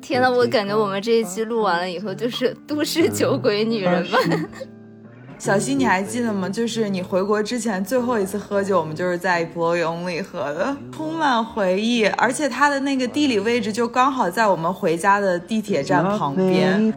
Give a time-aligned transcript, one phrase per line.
[0.00, 4.48] 天呐，我感觉我们这一期录完了以后，就是都市酒鬼女人们。
[5.36, 6.48] 小溪，你还记得吗？
[6.48, 12.06] 就是你回国之前最后一次喝酒，我们就是在博永里喝的，充满回忆。
[12.06, 16.92] 而且它的那个地理位置就刚好在我们回家的地铁站旁边。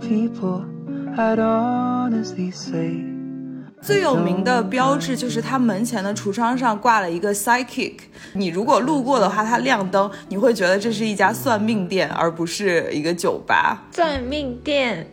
[3.82, 7.94] 最有名的标志就是它门前的橱窗上挂了一个 Psychic，
[8.34, 13.84] 你如果路过的话，它亮灯，你会觉得这是一家算命店，而不是一个酒吧。
[13.92, 15.08] 算命店，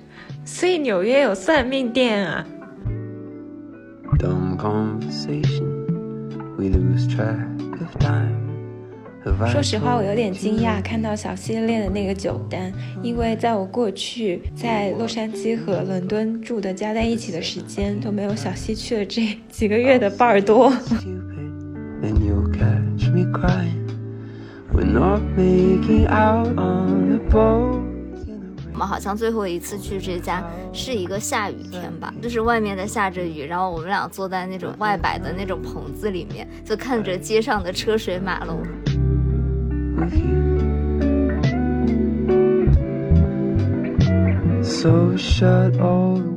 [0.44, 2.44] 所以纽约有算命店啊。
[9.52, 12.72] 说实话，我有点惊讶看到小西列的那个酒单，
[13.02, 20.72] 因为在我过去在洛杉矶和伦敦住的加在一起的时间都没有小西去了这 几个月的伴儿多。
[28.72, 30.42] 我们好像最后一次去这家
[30.72, 38.62] 是一个下雨天吧，就是外面在下着雨，然后我们俩坐在那种外摆的那种棚子里面，就看着街上的车水马龙。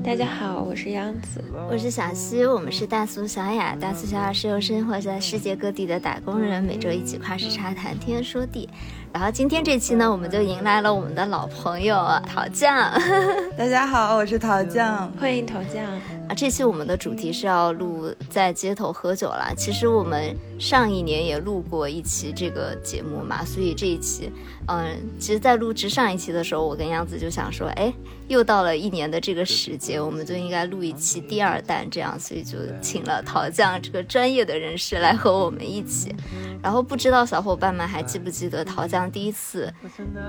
[0.03, 3.75] 大家好，我是杨子，我是小西，我们是大苏小雅。
[3.79, 8.67] 大苏小雅是由生活在世界各地的打工人，每周一起跨时差谈天说地。
[9.13, 11.95] 然后今天这期呢，我们就迎来了我们的老朋友
[12.25, 12.89] 陶酱。
[13.57, 15.83] 大家好，我是陶酱，欢迎陶酱
[16.29, 16.33] 啊！
[16.35, 19.51] 这期我们的主题是要录在街头喝酒啦。
[19.55, 24.31] 其实我们上一年也录过一期这个节目嘛，所以这一期，
[24.67, 27.93] 嗯，其实，在录制上一期的时候，我跟杨子就想说，哎，
[28.29, 36.15] 又到了一年的这个时节，我们就应该录一期第二弹，这样，所以就请了陶酱这个专业的人士来和我们一起。
[36.63, 39.73] 然后不知道小伙伴们还记不记得陶酱第一次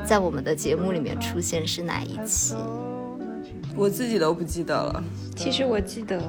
[0.05, 2.55] 在我们的节目里面出现是哪一期？
[3.75, 5.02] 我自己都不记得了。
[5.35, 6.23] 其实我记得。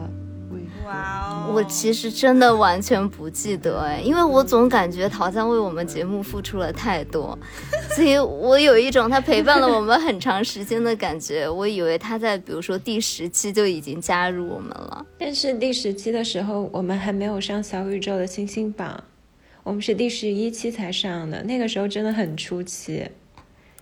[0.85, 1.53] 哇哦！
[1.53, 7.37] 我其实真的完全不记得哎，因为我总感觉陶酱为我们节目付出了太多，
[7.95, 11.47] 所以我有一种他陪伴了我们很长时间的感觉。
[11.47, 19.01] 我以为他在比如说第十期就已经加入我们了，但是第十期的时候我们还没有上小宇宙的星星榜。
[19.63, 23.09] 我们是第十一期才上的，那个时候真的很出奇。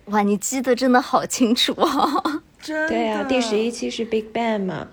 [0.06, 2.42] 哇，你记得真的好清楚哦！
[2.60, 4.88] 真 对啊，第十一期是 Big Bang 嘛。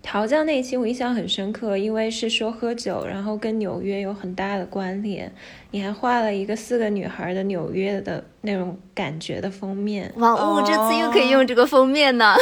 [0.00, 5.30] 陶酱那一期我印象很深刻，因为是说喝酒，然后跟纽约有很大的关联。
[5.70, 10.10] 你还画了一个四个女孩的纽约的那种感觉的封面。
[10.16, 12.34] 哇，哦这次又可以用这个封面呢。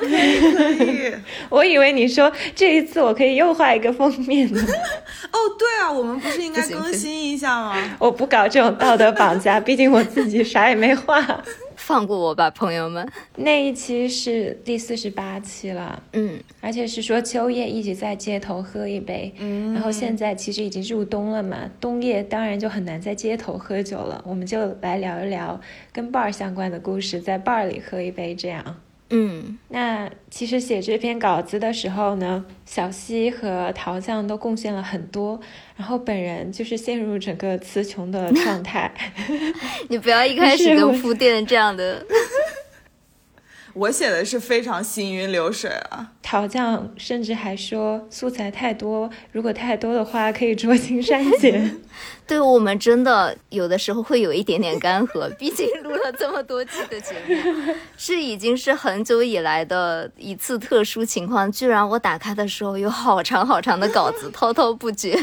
[0.00, 1.14] 可以可以。
[1.48, 4.60] 我以为你说这一次我可以又画一个封面呢。
[5.30, 7.76] 哦，对啊，我们不是应该更新一下吗？
[8.00, 11.20] 我不搞这种道德绑架，毕竟我自己啥也没画。
[11.82, 13.06] 放过我吧，朋友们。
[13.36, 25.60] 那一期是第四十八期了，嗯，而且是说秋夜一起在街头喝一杯，嗯，然后现在其实已经入冬了嘛，冬夜当然就很难在街头喝酒了，我们就来聊一聊
[25.92, 28.76] 跟 bar 相关的故事，在 bar 里喝一杯这样。
[29.14, 35.38] 嗯，那其实写这篇稿子的时候呢，小西和陶酱都贡献了很多，
[35.76, 38.90] 然后本人就是陷入整个词穷的状态。
[39.88, 42.02] 你不要一开始就铺垫这样的。
[43.74, 46.12] 我写的是非常行云流水啊！
[46.22, 51.80] 陶酱甚至还说素材太多，如果太多的话可以酌情删减。
[52.26, 61.50] 对我们真的有的时候会有一点点干涸，毕竟录了这么多期的节目，是已经是很久以来的一次特殊情况。
[61.50, 65.18] 居然我打开的时候有好长好长的稿子 滔滔不绝。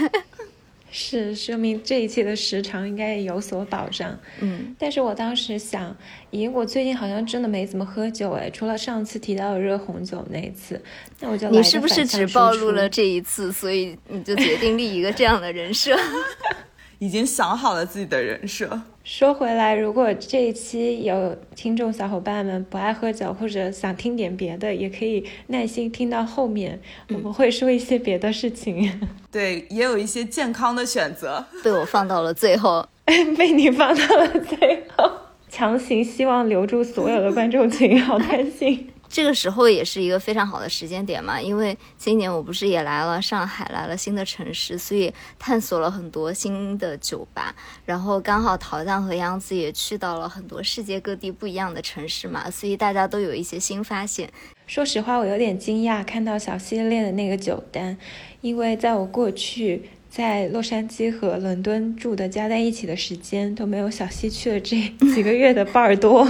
[0.92, 5.96] 是说明这一期的时长应该有所保障，嗯，但是我当时想，
[6.32, 10.82] 咦，我最近好像真的没怎么喝酒哎，除了上次提到的热红酒那一次，
[11.20, 15.98] 那我就你是不是只暴露了这一次，所以你就决定立一个这样的人设？
[17.00, 18.82] 已经想好了自己的人设。
[19.12, 26.80] 说回来，如果这一期有听众小伙伴们不爱喝酒，或者想听点别的，也可以耐心听到后面，
[27.10, 29.02] 我们会说一些别的事情。
[29.32, 32.88] 对，也有一些健康的选择， 被我放到了最后，
[33.36, 35.12] 被你放到了最后，
[35.50, 38.92] 强行希望留住所有的观众群，好担心。
[39.10, 47.56] 这个时候也是一个非常好的时间点嘛，因为今年我不是也来了上海，来了新的城市，所以探索了很多新的酒吧。
[47.86, 54.30] 然后刚好陶酱和杨子也去到了很多世界各地不一样的城市嘛，所以大家都有一些新发现。
[54.68, 57.98] 说实话，我有点惊讶看到小西列的那个酒单，
[58.42, 64.78] 因为在我过去在洛杉矶和伦敦住的加在一起的时间都没有小西去了这
[65.16, 66.28] 几个月的伴儿多。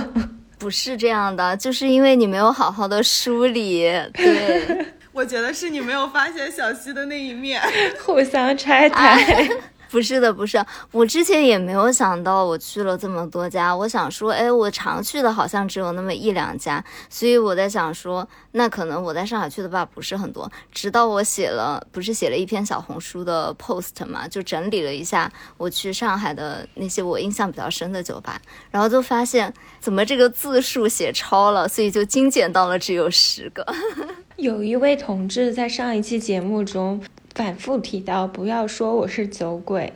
[0.59, 3.83] 不是这样的，就是因为你没有好好的梳理。
[4.13, 7.61] 对， 我觉得是你没有发现小溪的那一面，
[8.05, 9.49] 互相拆台。
[9.89, 13.75] 不是的，不是，我之前也没有想到我去了这么多家。
[13.75, 20.49] 我想说，哎，我常去的好像只有那么一两家，所以我在想说，那可能我在上海去的吧不是很多。
[20.71, 28.39] 直到我写了，不是写了一篇小红书的 post 嘛，就整理了一下我去上海的那些我印象比较深的酒吧，
[28.69, 33.65] 然后就发现怎么这个字数写超了，所以就精简到了只有十个。
[34.37, 37.03] 有一位同志在上一期节目中。
[37.35, 39.93] 反复提到，不要说我是酒鬼，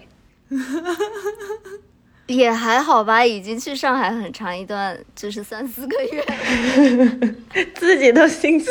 [2.27, 3.25] 也还好吧。
[3.25, 6.25] 已经去上海很长一段，就是三四个月，
[7.75, 8.67] 自己都心虚。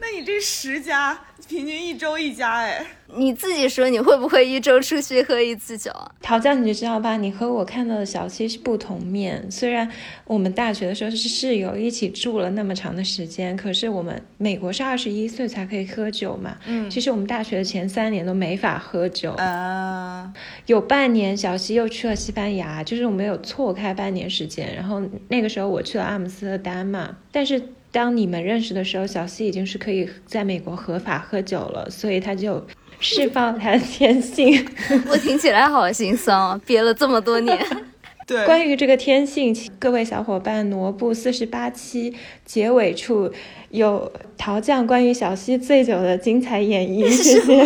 [0.00, 1.18] 那你这十家，
[1.50, 2.86] 平均一周一家，哎。
[3.16, 5.90] 你自己说你会不会一周出去喝一次酒？
[6.22, 7.16] 陶酱，你就知道吧？
[7.16, 9.50] 你和我看到的小七是不同面。
[9.50, 9.90] 虽然
[10.26, 16.56] 我们大学的时候是室友，一起住了那么长的时间，可是我们美国是二十一岁才可以喝酒嘛。
[16.66, 16.88] 嗯。
[16.88, 19.32] 其实我们大学的前三年都没法喝酒。
[19.32, 20.32] 啊。
[20.66, 24.72] 有半年，小西又去了西班牙，就是我们有错开半年时间。
[24.72, 27.16] 然后那个时候我去了阿姆斯特丹嘛。
[27.32, 27.60] 但是
[27.92, 32.66] 当你们认识的时候，小西已经是可以在美国合法喝酒了，所以他就。
[33.02, 34.62] 释放他的天性，
[35.08, 37.58] 我听起来好心酸哦，憋了这么多年。
[38.28, 42.14] 对，关于这个天性，各位小伙伴，挪步四十八期
[42.44, 43.32] 结尾处
[43.70, 47.64] 有陶酱关于小西醉酒的精彩演绎，谢谢。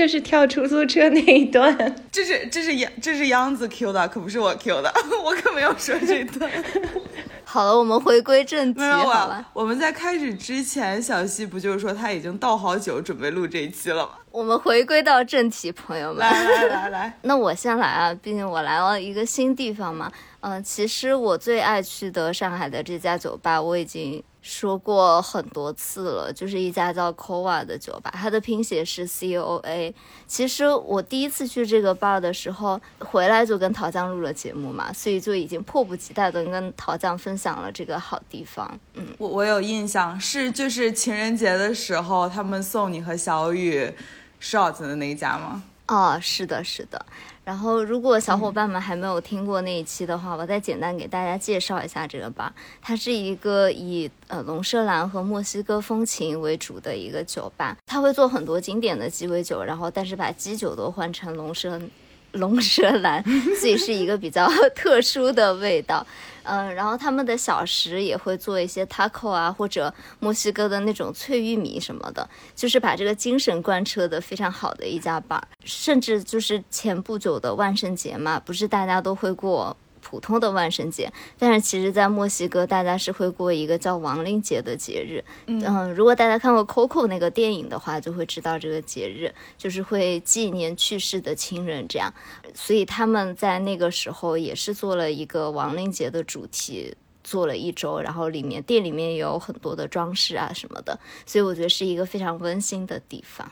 [0.00, 1.76] 就是跳出租车那一段，
[2.10, 4.90] 这是这是杨这是杨子 Q 的，可不是我 Q 的，
[5.22, 6.50] 我可没有说这段。
[7.44, 8.80] 好了，我们回归正题。
[8.80, 14.12] 好了，我们在开始之前，小西不就是说他已经倒好酒，准备录这一期了吗？
[14.30, 20.10] 我们回归到正题，朋友们，来来来来， 那我先来啊，毕竟我来了一个新地方嘛。
[20.40, 24.24] 嗯，其实我最爱去的上海的这家酒吧，我已经。
[24.42, 29.94] 说过很多次了，就是一家叫 Coa 的酒吧，它的拼写是 C O A。
[30.26, 38.78] 其实我第一次去这个 bar 的时候，回来就跟陶酱录了节目嘛，所以就已经迫不及待的跟陶酱分享了这个好地方。
[38.94, 43.92] 嗯，我我有印象，是就是情人节的时候他们送你和小雨
[44.40, 45.62] shot 的那一家吗？
[45.88, 47.04] 哦，是的，是的。
[47.50, 52.54] 然后，如果小伙伴们还没有听过那一期的话，我再简单给大家介绍一下这个吧。
[52.80, 61.80] 它是一个以呃龙舌兰和墨西哥风情为主的一个酒吧，它会做很多经典的鸡尾酒，然后但是把基酒都换成龙舌。
[62.34, 63.20] 龙舌兰，
[63.58, 66.06] 所以是一个比较 特殊的味道。
[66.50, 75.46] 嗯，然后他们的小食也会做一些 taco 啊，或者墨西哥的那种脆玉米什么的，就是把这个精神贯彻的非常好的一家吧。
[75.64, 79.76] 甚至就是前不久的万圣节嘛，不是大家都会过。
[80.00, 85.24] 普通的万圣节，但是其实，在墨西哥，大家是会过一个叫亡灵节的节日。
[85.46, 92.12] 嗯，如果大家看过《Coco》那个电影的话，就会知道这个节日就是会纪念去世的亲人这样。
[92.54, 103.50] 所以他们在那个时候也是做了一个亡灵节的主题，做了一周，然后里面店里面也有很多的装饰啊什么的，所以我觉得是一个非常温馨的地方。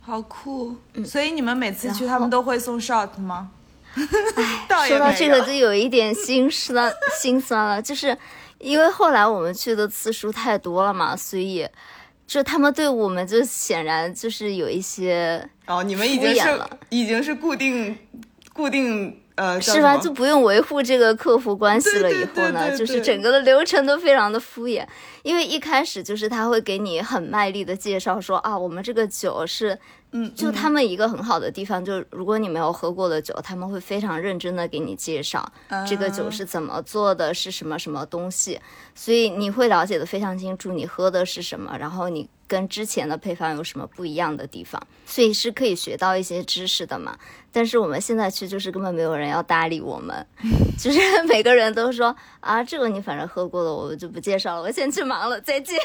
[0.00, 0.74] 好酷！
[1.04, 3.50] 所以你们每次去，他们都会送 shot 吗？
[4.68, 8.16] 唉，说到这个就有一点心酸，心酸了，就是
[8.58, 11.66] 因为后来我们去的次数太多了嘛，所以
[12.26, 17.96] 就他们对我们就显然就是有一些哦，你们已经是已经是固定
[18.52, 19.16] 固定。
[19.36, 19.96] 呃，是吧？
[19.96, 22.12] 就不用维护这个客服关系了。
[22.12, 24.84] 以后呢，就是整个的流程都非常的敷衍，
[25.22, 29.78] 因为一开始就是他会给你很卖力的介绍说啊，我们这个酒是，
[30.12, 35.50] 嗯，就他们一个很好的地方，就如果你没有喝过的酒，他们会非常认真的给你介绍
[35.88, 38.60] 这个酒是怎么做的，是什么什么东西，
[38.94, 47.16] 所以你会了解的非常清楚，你喝的是什么，然后你跟之前的配方有什么不一样的地方，所以是可以学到一些知识的嘛。
[47.52, 50.26] 但是我们现在去就是根本没有人要搭理我们，
[50.76, 55.78] 就是每个人都说啊，这个你反正喝过了，我就不介绍了，我先去忙了，再见。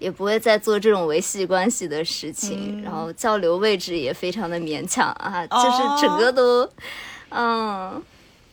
[0.00, 6.68] 也不会再做这种维系关系的事情，然后交流位置也非常的勉强啊，就是整个都，
[7.28, 8.02] 嗯，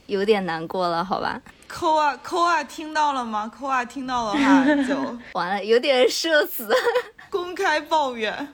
[0.05, 1.41] 有点难过了，好吧。
[1.67, 3.51] 扣啊扣啊，听到了吗？
[3.57, 4.65] 扣啊，听到了吗？
[4.87, 4.95] 就
[5.33, 6.69] 完了，有点社死，
[7.31, 8.49] 公开抱怨。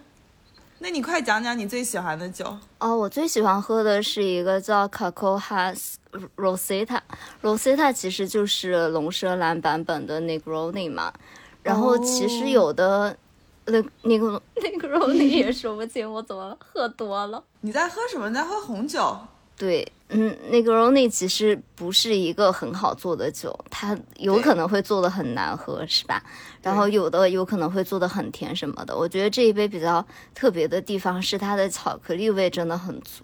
[0.80, 2.98] 那你快讲讲你最喜欢的酒哦！
[2.98, 5.94] 我最喜欢喝的是一个叫 Caco Has
[6.36, 11.14] Rosetta，Rosetta 其实就是龙舌兰版本的 Negroni 嘛。
[11.64, 13.18] 然后其实有的
[13.66, 17.44] 那那个那个肉你也说不清，我怎么喝多了？
[17.62, 18.28] 你在喝什么？
[18.30, 19.18] 你在喝红酒？
[19.56, 26.22] 对，嗯，那个 Roni 其实不是一个很好做的酒，它有可能会做的很难喝，是吧？
[26.62, 28.98] 然后有的有可能会做的很甜什么的。
[28.98, 33.24] 我觉得这一杯比较特别的地方是它的巧克力味真的很足，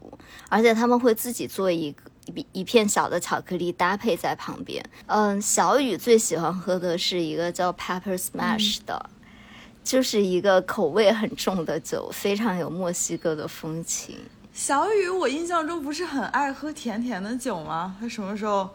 [0.50, 2.03] 而且他们会自己做一个
[2.36, 4.84] 一一片小的巧克力搭配在旁边。
[5.08, 9.10] 嗯，小雨最喜欢喝的是一个叫 Pepper Smash 的，
[9.84, 14.18] 就是一个口味很重的酒，非常有墨西哥的风情。
[14.54, 17.96] 小雨，我印象中不是很爱喝甜甜的酒吗？
[18.00, 18.70] 他什么时候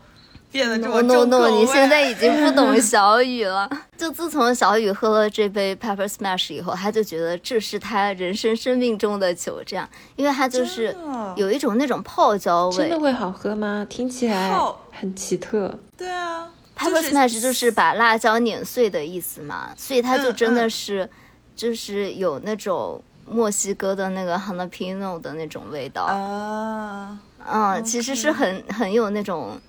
[0.55, 1.49] 变得这么 no no no！
[1.51, 3.69] 你现在已经不懂 小雨了。
[3.99, 10.97] 就自从小雨喝了这杯 Pepper Smash 以后，他就觉得这是他人生生命中的酒，这样，因为他就是
[11.35, 12.77] 有一种那种泡椒味。
[12.77, 13.85] 真的会好喝吗？
[13.91, 14.57] 听起来
[14.93, 15.77] 很奇特。
[15.97, 21.11] 对啊 Pepper Smash 就是把辣椒碾碎的意思嘛，所以它就真的是，
[21.57, 26.05] 就是有那种墨西哥的那个 jalapeno 的那种味道。
[26.05, 29.61] 啊，嗯，其实是很很有那种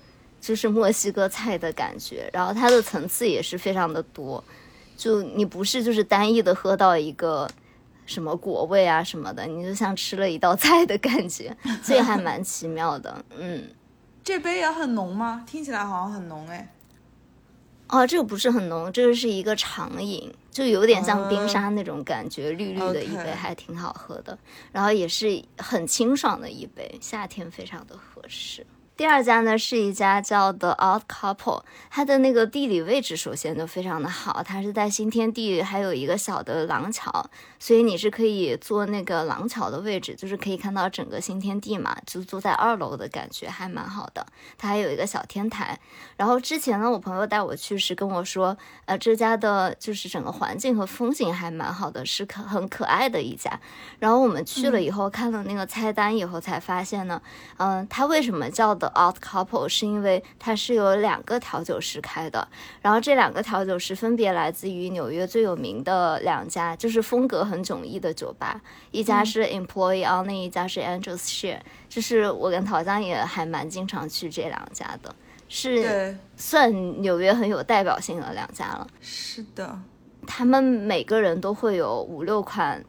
[0.46, 4.42] 就是墨西哥菜的感觉，然后它的层次也是非常的多，
[4.96, 7.50] 就你不是就是单一的喝到一个
[8.06, 13.24] 什么果味啊什么的，你就像吃了一道 菜的感觉，所以还蛮奇妙的。
[13.36, 13.64] 嗯，
[14.22, 15.42] 这杯也很浓吗？
[15.44, 16.72] 听起来好像很浓哎。
[17.88, 24.38] 哦，这个不是很浓，这个是一个长饮，就有点像冰沙那种感觉，绿绿的一杯还挺好喝的，
[24.70, 28.64] 然后也是很清爽的一杯，夏天非常的合适。
[28.96, 44.26] 第二家呢是一家叫 The Odd Couple，它的那个地理位置首先就非常的好，它是在新天地，还有一个小的廊桥，所以你是可以坐那个廊桥的位置，就是可以看到整个新天地嘛，就坐在二楼的感觉还蛮好的。
[44.56, 45.78] 它还有一个小天台，
[46.16, 53.60] 然后之前呢，我朋友带我去是跟我说，呃，这家的就是整个环境和风景还蛮好的，是可很可爱的一家。
[53.98, 57.20] 然后我们去了以后，看了那个菜单以后，才发现呢，
[57.58, 62.46] 嗯、它为什么叫的 Odd Couple，是因为它是由两个调酒师开的，
[62.80, 75.14] 然后这两个调酒师分别来自于纽约最有名的两家，就是风格很迥异的酒吧，一家是 Employee On，、另一家是 Angels Share，就是我跟陶江也还蛮经常去这两家的，
[75.48, 78.86] 是，算纽约很有代表性的两家了。
[79.00, 79.78] 是的，
[80.26, 82.84] 他们每个人都会有五六款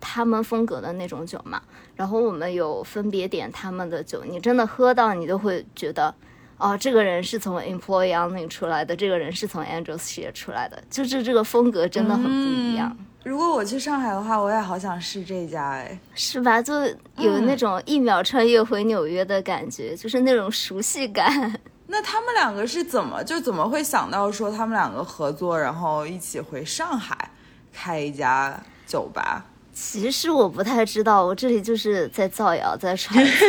[0.00, 1.60] 他们风格的那种酒嘛，
[1.98, 6.14] 然后我们有分别点他们的酒，你真的喝到你就会觉得，
[6.56, 12.96] 哦，这个人是从 Employee Only 出来的，这个人是从 Angels Share 出来的，就是这个风格真的很不一样。
[13.24, 15.98] 如果我去上海的话，我也好想试这家哎。
[16.14, 16.62] 是吧？
[16.62, 16.72] 就
[17.16, 21.52] 有那种一秒穿越回纽约的感觉，就是那种熟悉感。
[21.88, 27.32] 那他们两个是怎么就怎么会想到说他们两个合作，然后一起回上海
[27.72, 29.44] 开一家酒吧？
[29.80, 33.46] 其实我不太知道，我这里就是在造谣，在揣 测。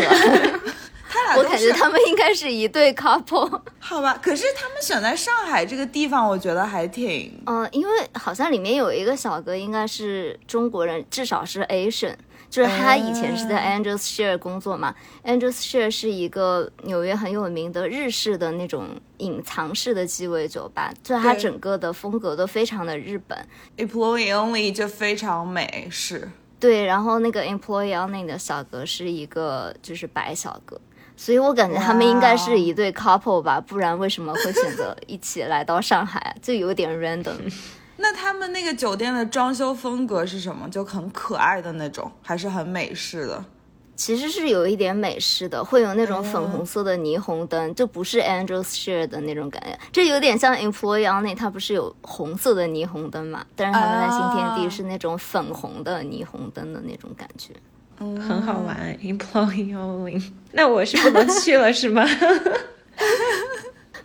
[1.12, 3.60] 他俩我感觉他们应该是一对 couple。
[3.80, 12.14] 好吧，可是他们选在上海这个地方，我觉得还挺嗯、因为好像里面有一个小哥应该是中国人，至少是 Asian，
[12.50, 14.96] 就是他以前是在 Angels Share 工作嘛。
[15.24, 18.88] Angels Share 是一个纽约很有名的日式的那种
[19.18, 23.38] 隐藏式的鸡尾酒吧，就是它整个的风格都非常的日本。
[23.78, 26.30] employee only 就非常美式。
[26.60, 30.80] 对，然后那个 Employee Only 的小哥是一个就是白小哥。
[31.16, 36.36] 所以我感觉他们应该是一对 couple 吧，不然为什么会选择一起来到上海啊？
[36.42, 37.36] 就有点 random。
[38.02, 40.68] 那他们那个酒店的装修风格是什么？
[40.70, 43.46] 就很可爱的那种，还是很美式的？
[43.96, 53.46] 其实是有一点美式的，会有那种粉红色的霓虹灯，就不是 Angels Share 的那种感觉，这有点像 Employee Only，它不是有红色的霓虹灯嘛？
[53.58, 57.52] 但是他们在新天地啊是那种粉红的霓虹灯的那种感觉。
[57.98, 60.24] 很好玩，employee only。
[60.54, 62.06] 那我是不能去了是吗？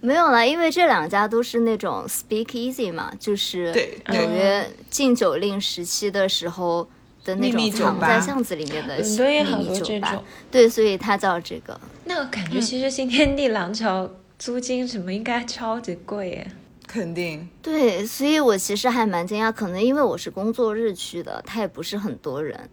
[0.05, 6.87] 没有啦，因为这两家都是那种 Speak Easy 嘛，就是对纽约禁酒令时期的时候
[7.25, 10.25] 的那种藏在巷子里面的秘密酒吧多这种。。
[10.51, 11.81] 对，所以它叫这个。
[12.05, 16.51] 那我感觉其实新天地廊桥租金什么应该超级贵耶。
[16.87, 17.49] 肯定。
[17.63, 22.69] 对，所以我其实还蛮惊讶，可能因为我是工作日去的，它也不是很多人。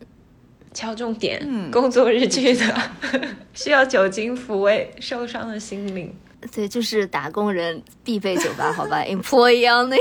[0.74, 2.92] 敲重点，嗯工作日去的，
[3.56, 6.14] 需要酒精抚慰受伤的心灵。
[6.54, 9.98] 对，就是打工人必备酒吧，好吧，employee only。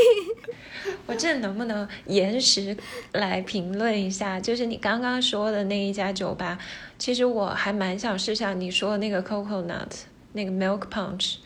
[1.06, 2.76] 我这能不能延时
[3.12, 4.40] 来评论一下？
[4.40, 6.58] 就是你刚刚说的那一家酒吧，
[6.98, 9.90] 其实我还蛮想试下你说的那个 coconut
[10.32, 11.36] 那个 milk punch。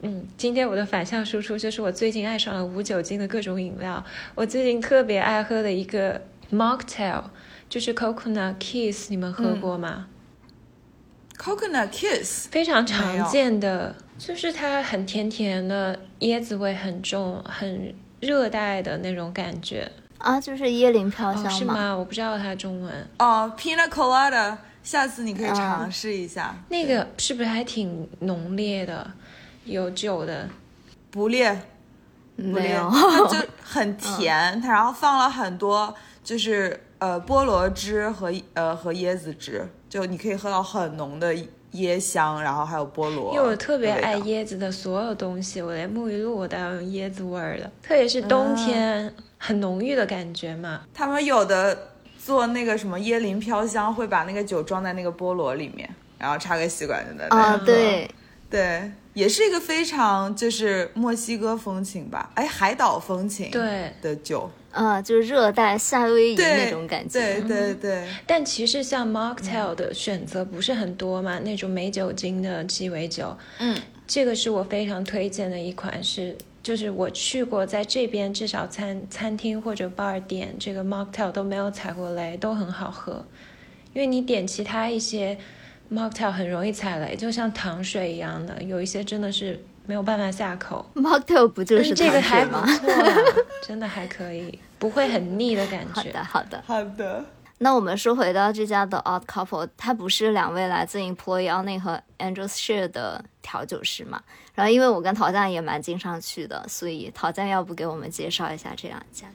[0.00, 4.04] 嗯，今天我的反向输出就是我最近爱上了无酒精的各种饮料。
[4.34, 7.24] 我最近特别爱喝的一个 mocktail
[7.68, 10.06] 就是 coconut kiss，你们喝过吗
[11.36, 19.90] ？Coconut Kiss，非常常见的，就是它很甜甜的，椰子味很重，很热带的那种感觉。
[20.18, 21.50] 啊，就是椰林飘哦，香嘛。
[21.50, 21.94] 是吗？
[21.94, 23.08] 我不知道它中文。
[23.18, 26.56] 哦，Pina Colada，下次你可以尝试一下。
[26.68, 29.10] 那个是不是还挺浓烈的，
[29.64, 30.48] 有酒的？
[31.10, 31.52] 不烈，
[32.36, 41.34] 不烈，没有，它就 很甜，它然后放了很多就是呃菠萝汁和呃和椰子汁，就你可以喝到很浓的
[41.74, 43.32] 椰香，然后还有菠萝。
[43.34, 44.44] 因为我特别爱椰。
[44.44, 50.82] 子的所有东西，我连沐浴露我都要用椰子味儿的，特别是冬天、很浓郁的感觉嘛。
[50.92, 51.76] 他们有的
[52.18, 55.88] 做那个什么椰林飘香，会把那个酒装在那个菠萝里面，
[56.18, 58.10] 然后插个吸管就在那啊，喝对，
[58.50, 67.20] 对，也是一个非常就是墨西哥风情吧，哎，海岛风情对，的酒，啊，就是热带夏威夷对那种感觉。
[67.20, 76.36] 对对对，但其实像 mocktail 的选择不是很多嘛，那种没酒精的鸡尾酒，嗯，这个是我非常推荐的一款是。
[76.62, 83.22] 就是我去过，在这边至少餐餐厅或者 bar 点这个 mocktail 都没有踩过雷，都很好喝。
[83.92, 85.36] 因为你点其他一些
[85.92, 90.90] mocktail 很容易踩雷，就像糖水一样的，有一些真的是没有办法下口。
[90.94, 92.94] Mocktail 不就但是是这个还不糖水吗？
[92.94, 93.14] 错啦，
[93.68, 95.94] 真的还可以，不会很腻的感觉。
[95.94, 96.62] 好的，好的。
[96.66, 97.24] 好的，
[97.58, 104.20] 那我们说回到这家的 Odd Couple，它不是两位来自 Employee Only 和 Angels Share 的调酒师嘛？
[104.54, 109.26] 然后因为我跟陶酱也蛮经常去的，所以陶酱要不给我们介绍一下这两家？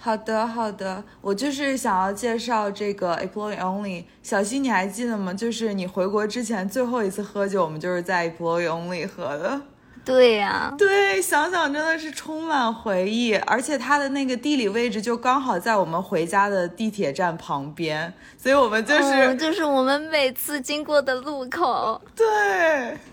[0.00, 4.04] 好的好的，我就是想要介绍这个 Employee Only。
[4.22, 5.34] 小溪，你还记得吗？
[5.34, 9.60] 就是你回国之前最后一次喝酒，我们就是在 Employee Only 喝的。
[10.08, 22.00] 对呀、对，想想真的是充满回忆，而且它的那个地理位置就刚好在我们回家的地铁站旁边，所以我们就是、嗯就是我们每次经过的路口。
[22.16, 22.24] 对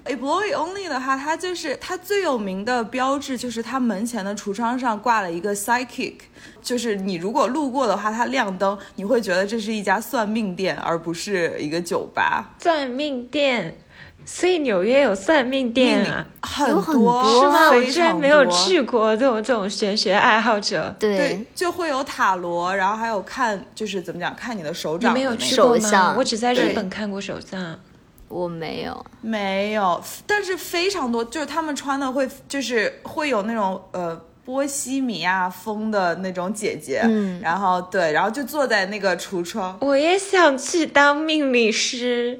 [0.06, 6.15] e b l o y Only 的话，它就是它最有名的标志就是它门前的橱窗上挂了一个 Psychic，
[6.62, 12.56] 就是你如果路过的话，它亮灯，你会觉得这是一家算命店，而不是一个酒吧。
[12.60, 13.78] 算命店，
[14.26, 16.26] 所以纽约有算命店啊？
[16.42, 17.68] 很多多是吗？
[17.68, 20.94] 我非居然没有去过这种这种玄学爱好者。
[21.00, 25.80] 对，对，就会有塔罗，然后还有看，就是怎么讲，看你的手你没有掌的那个去过吗？
[25.80, 27.80] 手相我只在日本看过手相。
[28.28, 29.06] 我没有。
[29.22, 42.39] 没有，但是非常多，就是他们穿的会，就是会有那种呃波西米亚风的那种姐姐，嗯然后对，然后就坐在那个橱窗，我也想去当命理师。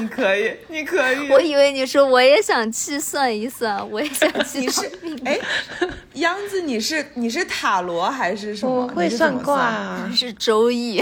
[0.00, 5.38] 你可以，你可以，我以为你说我也想去算一算，我也想去你是当命理哎，
[6.14, 8.82] 央子，你是你是塔罗还是什么？
[8.82, 11.00] 我会算，啊， 是周易。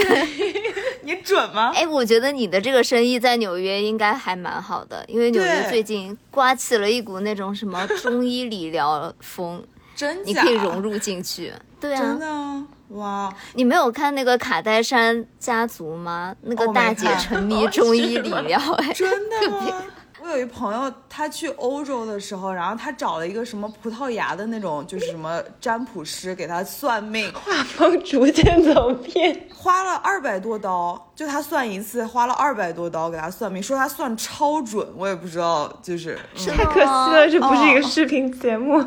[1.07, 1.71] 你准吗？
[1.73, 9.63] 哎，我觉得你的这个生意在纽约应该还蛮好的，因为纽约最近刮起了一股那种什么中医理疗风，
[9.95, 10.23] 真假？
[10.25, 11.53] 你可以融入进去。
[11.79, 13.33] 对啊真啊，的哇！
[13.53, 16.35] 你没有看那个卡戴珊家族吗？
[16.41, 19.83] 那个大姐沉迷中医理疗，哎，真的吗？
[20.27, 29.47] 我有一朋友，他去欧洲的时候，然后他找了一个什么葡萄牙的那种，就是什么占卜师给他算命， 画风逐渐走偏。
[29.55, 38.83] 花了二百多刀，就他算一次花了二百多刀给他算命，说他算超准，我也不知道，就是、嗯太可惜了，这不是一个哦视频节目。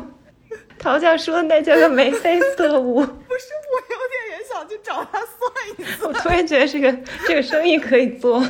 [0.77, 3.01] 陶教说的那叫个眉飞色舞。
[3.01, 6.05] 不是，我有点也想去找他算一次。
[6.05, 6.95] 我突然觉得这个
[7.27, 8.43] 这个生意可以做。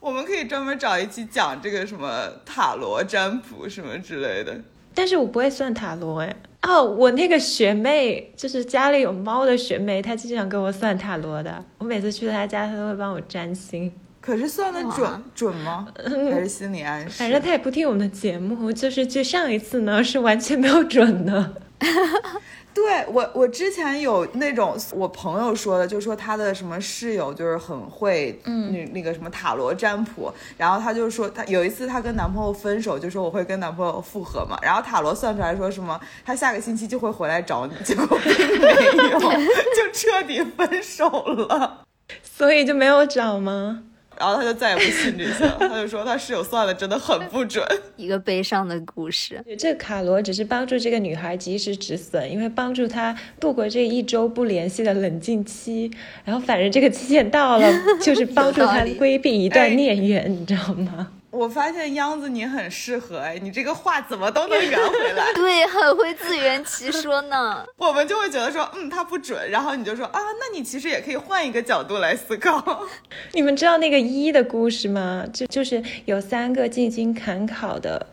[0.00, 4.60] 我们可以专门找一期讲这个什么塔罗占卜什么之类的。
[4.94, 6.36] 但是我不会算塔罗哎。
[6.62, 11.64] 哦，我那个学妹就是家里有猫的学妹，她经常给我算塔罗的。
[11.78, 13.92] 我每次去她家，她都会帮我占星。
[14.20, 15.86] 可是算的准准吗？
[16.04, 17.18] 还是心理暗示？
[17.18, 21.54] 反正她也不听我们的节目，就是就上一次呢是完全没有准的。
[22.78, 39.18] 对我，我之前有那种我朋友说的，就说她的什么室友就是很会，嗯，那那个什么塔罗占卜，然后她就说她有一次她跟男朋友分手，就说我会跟男朋友复合嘛，然后塔罗算出来说什么，他下个星期就会回来找你，结果并没有，
[39.74, 41.82] 就彻底分手了。
[42.22, 43.82] 所以就没有找吗？
[44.18, 47.64] 然后他就再也不信这些了，他就说他室友算的真的很不准。
[47.96, 49.42] 一个悲伤的故事。
[49.58, 55.90] 这个卡罗只是帮助这个女孩及时止损，因为帮助她度过这一周不联系的冷静期。
[56.24, 61.08] 然后反正这个期限到了， 就是帮助她规避一段孽缘，你知道吗？
[61.38, 65.32] 我发现央子你很适合哎，你这个话怎么都能圆回来。
[65.34, 67.64] 对，很会自圆其说呢。
[67.78, 72.86] 我们就会觉得说，嗯，他不准，然后你就说啊，那你其实也可以换一个角度来思考。
[73.34, 75.24] 你们知道那个一的故事吗？
[75.32, 78.04] 就就是有三个进京赶考的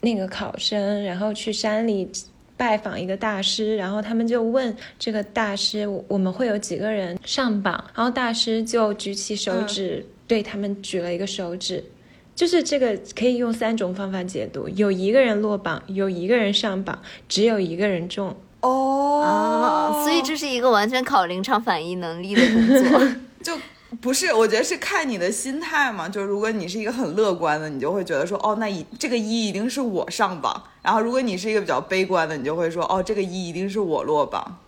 [0.00, 2.10] 那个考生，然后去山里。
[2.58, 11.84] 拜访一个大师，然后他们就问这个大师：“我们会有几个人上榜？”然后大师就举起手指，对他们举了一个手指，
[12.36, 16.96] 就是这个可以用三种方法解读：有一个人落榜，有一个人上榜，
[17.28, 18.36] 只有一个人中。
[18.60, 23.08] 哦，所以这是一个完全考临场反应能力的工作，
[23.42, 23.58] 就。
[24.00, 26.08] 不是，我觉得是看你的心态嘛。
[26.08, 30.64] 就如果你是一个很乐观的，你就会觉得说，哦，那一这个一一定是我上榜。
[30.82, 34.58] 然后如果你是一个比较悲观的，你就会说，哦，这个一一定是我落榜，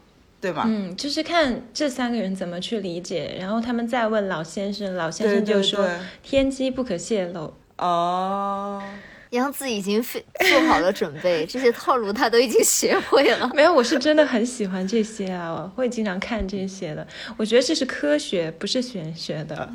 [0.40, 0.64] 对吧？
[0.66, 3.36] 嗯，就是看这三个人怎么去理解。
[3.38, 5.88] 然后他们再问老先生，老先生就说，
[6.22, 7.54] 天机不可泄露。
[7.78, 8.82] 哦。
[9.30, 13.46] 杨子已经非做好了准备，这些套路他都已经学会了。
[13.54, 17.06] 没有，我是真的很喜欢这些啊，我会经常看这些的。
[17.36, 19.70] 我觉得这是科学，不是玄学的，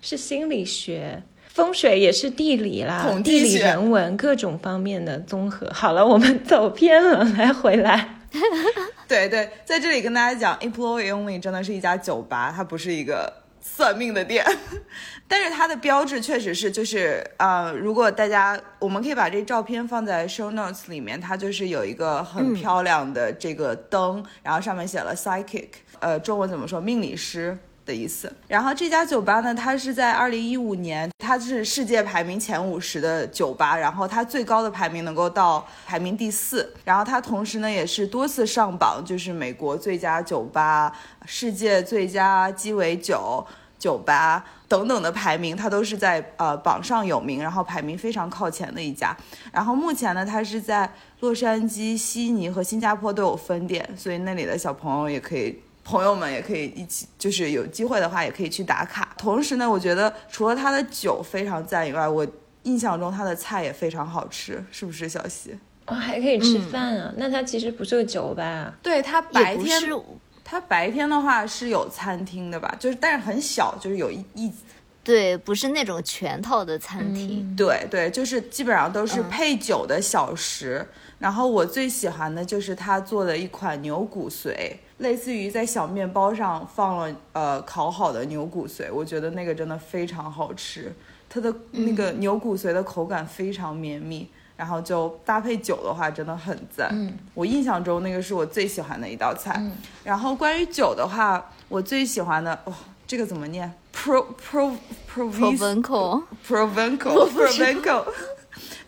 [0.00, 1.20] 是心理学。
[1.48, 5.68] 风水也是地理啦，地理人文各种方面的综合。
[5.72, 8.20] 好了，我们走偏了，来回来。
[9.06, 13.44] 对对，在这里跟大家讲，Employee Only 真的是一家酒吧，它不是一个。
[13.66, 14.44] 算命的店，
[15.26, 26.78] 但是它的标志确实是，就是呃，如果大家，我们可以把这照片放在 show notes 里面，它就是有一个很漂亮的这个灯，然后上面写了 psychic，呃，中文怎么说？
[26.78, 28.32] 命理师的意思。
[28.48, 40.92] 然后这家酒吧呢，它是在二零一五年，它是世界排名前五十的酒吧，然后它最高的排名能够到排名第四，然后它同时呢也是多次上榜，就是美国最佳酒吧。
[41.26, 43.46] 世界最佳鸡尾酒
[43.78, 49.16] 酒吧等等的排名，它都是在呃榜上有名，然后排名非常靠前的一家。
[49.52, 59.14] 然后目前呢，它是在洛杉矶、悉尼和新加坡都有分店，所以那里的小朋友也可以，朋友们也可以一起，就是有机会的话也可以去打卡。
[59.18, 62.26] 同时呢，我觉得除了它的酒非常赞以外，我
[62.62, 65.56] 印象中它的菜也非常好吃，是不是小溪？
[65.86, 67.12] 哦，还可以吃饭啊？
[67.18, 69.82] 那它其实不是个酒吧，对，它白天。
[70.46, 74.52] 它白天的话是有餐厅的吧，就是但是很小，就是有一一，
[75.04, 80.84] 对，不是那种全套的餐厅，对对，就是基本上都是配酒的小食。
[81.18, 90.92] 然后我最喜欢的就是他做的一款牛骨髓，类似于在小面包上放了呃烤好的牛骨髓，我觉得那个真的非常好吃，
[91.28, 94.28] 它的那个牛骨髓的口感非常绵密。
[94.56, 96.88] 然后就搭配酒的话，真的很赞。
[96.92, 99.60] 嗯，我印象中那个是我最喜欢的一道菜。
[100.04, 102.72] 然后关于酒的话，我最喜欢的哇，
[103.04, 104.76] 这个怎么念？Pro Pro
[105.14, 108.04] Provenco Provenco Provenco。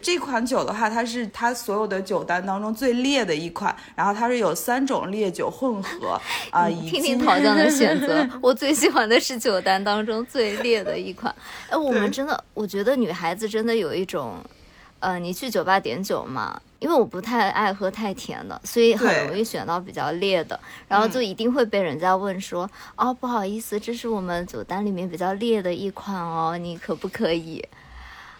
[0.03, 3.75] 这款酒的话，它是它所有的酒单当中最烈的一款。
[3.97, 6.69] 然后它是有三种烈酒混合 啊。
[6.69, 11.35] 听听陶酱的选择， 我最喜欢的是酒单当中最烈的一款。
[11.71, 14.37] 哎，我们真的，我觉得女孩子真的有一种。
[14.99, 16.61] 呃，你去酒吧点酒嘛？
[16.79, 27.65] 因为我不太爱喝太甜的，所以很容易选到比较烈的，然后就一定会被人家问说：“哦，不好意思，这是我们酒单里面比较烈的一款哦，你可不可以？”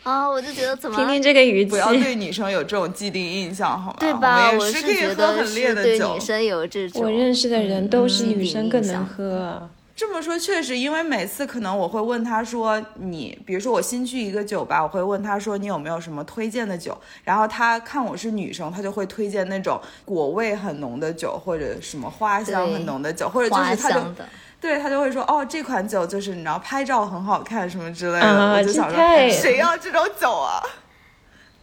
[0.05, 3.97] 啊，我就觉得怎么听听这个语气，不要对女生有这种既定印象，好吗？
[3.99, 4.53] 对吧？
[4.53, 9.69] 我是觉得是对女生有这种，我认识的人都是女生更能喝。
[9.97, 24.01] 这么说确实，因为每次可能我会问他说，你比如说我新去一个酒吧，我会问他说你有没有什么推荐的酒，然后他看我是女生，他就会推荐那种果味很浓的酒，或者什么花香很浓的酒，或者就是他就
[24.61, 28.99] 对他就会说哦这款酒就是你知道拍照很好看什么之类的，我就想说
[29.31, 30.61] 谁要这种酒啊？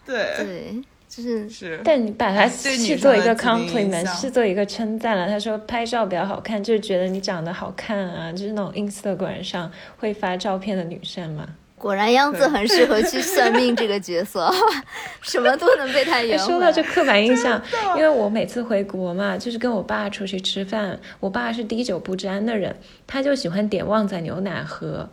[0.03, 0.83] 对 对。
[1.15, 5.27] 就是是，但你把它视作一个 compliment，视作一个称赞了。
[5.27, 11.47] 他说拍照比较好看，就是觉得你长得好看啊，就是那种 Instagram 上会发照片的女生嘛。
[11.77, 14.49] 果然，样子很适合去算命这个角色，
[15.21, 16.39] 什么都能被他圆。
[16.39, 17.61] 说到这刻板印象，
[17.97, 22.73] 因为我每次回国嘛，就是跟我爸出去吃饭，我爸是滴酒不沾的人，
[23.05, 25.07] 他就喜欢点旺仔牛奶喝。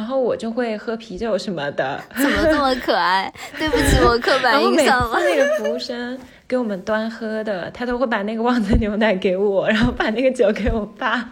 [0.00, 3.30] 然后我就会喝啤酒什么的，怎么这么可爱？
[3.58, 5.20] 对不起，我刻板印象了。
[5.20, 11.28] 那个服务生给我们端喝的，他都会把那个旺仔牛奶给我，然后把那个酒给我爸。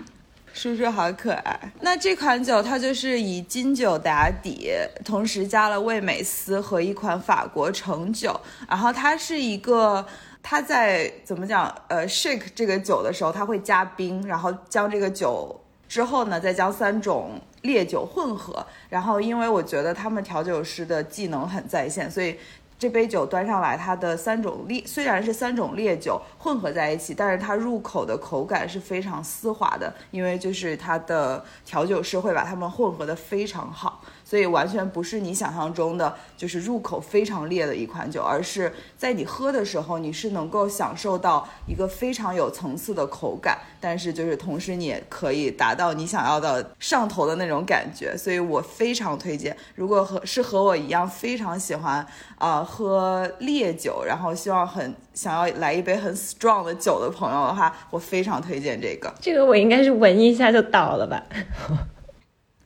[0.53, 1.73] 叔叔好可爱。
[1.81, 4.69] 那这款酒它就是以金酒打底，
[5.03, 8.39] 同时加了味美思和一款法国橙酒。
[8.69, 10.05] 然后它是一个，
[10.43, 11.75] 它在怎么讲？
[11.89, 15.59] 呃，shake 这个酒的时候，它会加冰，然后将这个酒。
[15.89, 18.67] 之后呢，再将三种烈酒混合。
[18.89, 22.37] 然后，因为我觉得他们调酒师的技能很在线，所以。
[22.81, 34.01] 这杯酒端上来，它的三种烈虽然是三种烈酒混合在一起，但是它入口的口感是非常丝滑的，因为就是它的调酒师会把它们混合的非常好。
[34.29, 48.15] 所以完全不是你想象中的，就是入口非常烈的一款酒，而是在你喝的时候，你是能够享受到一个非常有层次的口感，但是就是同时你也可以达到你想要的上头的那种感觉。
[48.19, 59.11] 所以我非常推荐，如果和是和我一样非常喜欢啊喝烈酒，然后希望很想要来一杯很 strong 的酒的朋友的话，我非常推荐这个。
[59.23, 61.25] 这个我应该是闻一下就倒了吧。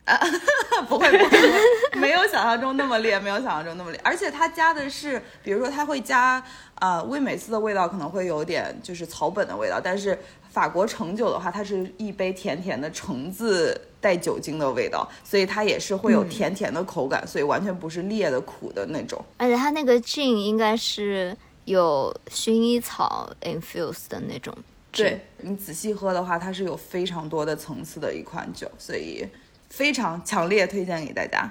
[0.05, 0.19] 啊，
[0.85, 3.99] 不会不会，没有想象中那么烈，没有想象中那么烈。
[4.03, 6.43] 而且它加的是，比如说它会加，
[6.75, 10.17] 呃，味美思的味道可能会有点就是草本的味道，但是
[10.49, 19.23] 法国橙酒的话，它是一杯甜甜的橙子带酒精的味道，所以它也是会有甜甜的口感，所以完全不是烈的苦的那种。
[19.37, 24.55] 而且它那个 gin 应该是有薰衣草 infused 的那种。
[24.91, 29.27] 对你仔细喝的话，它是有非常多的层次的一款酒，所以。
[29.73, 31.49] 非常强烈推荐给大家，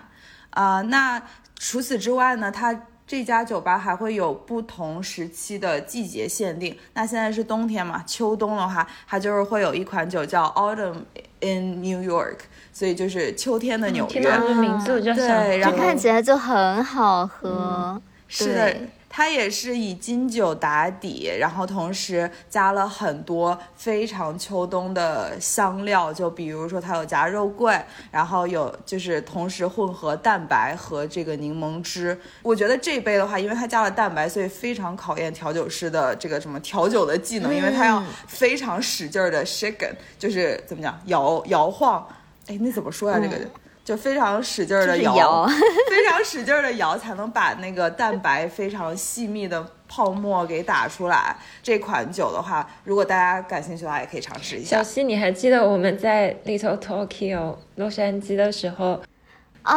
[0.51, 1.21] 啊，那
[1.59, 6.79] 除此之外呢，它这家酒吧还会有不同时期的季节限定。
[6.95, 11.03] 那现在是冬天嘛，秋冬的话，它就是会有一款酒叫 Autumn
[11.41, 12.39] in New York，
[12.73, 14.21] 所以就是秋天的纽约。
[14.21, 18.77] 听到名字我就想，对，然后看起来就很好喝，是的。
[19.15, 27.79] 它也是以金酒打底，然后同时加了很多非常秋冬的香料，就比如说它有加肉桂，
[28.11, 32.19] 然后有就是同时混合蛋白和这个柠檬汁。
[32.41, 42.09] 我觉得这杯的话，因为它加了蛋白，所以非常考验调酒师的这个什么调酒的技能，因为它要非常使劲儿的 shaken，就是怎么讲摇摇晃。
[42.47, 43.21] 哎，那怎么说呀？
[43.23, 43.37] 这个？
[43.85, 45.47] 就非常使劲的摇，
[45.91, 51.37] 非常使劲的摇，才能把那个蛋白非常细密的泡沫给打出来。
[51.63, 54.77] 这款酒的话，如果大家感兴趣的话，也可以尝试一下。
[54.77, 59.01] 小西，你还记得我们在 Little Tokyo 洛杉矶的时候，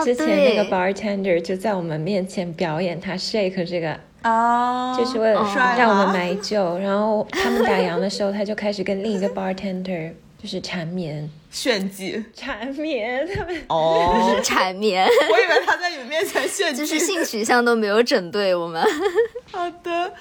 [0.03, 5.43] 之前那个 bartender 就在我们面前表演他 shake 这个哦，就是为了
[5.77, 6.77] 让我们买酒。
[6.77, 10.13] 然后他们打烊的时候，他就开始跟另一个 bartender
[10.45, 11.27] 就是缠绵。
[11.49, 15.03] 炫技缠绵，他们哦， 缠绵。
[15.03, 18.84] 我以为他在你们面前炫 技，就是性取向都没有整对我们。
[19.51, 20.13] 好的，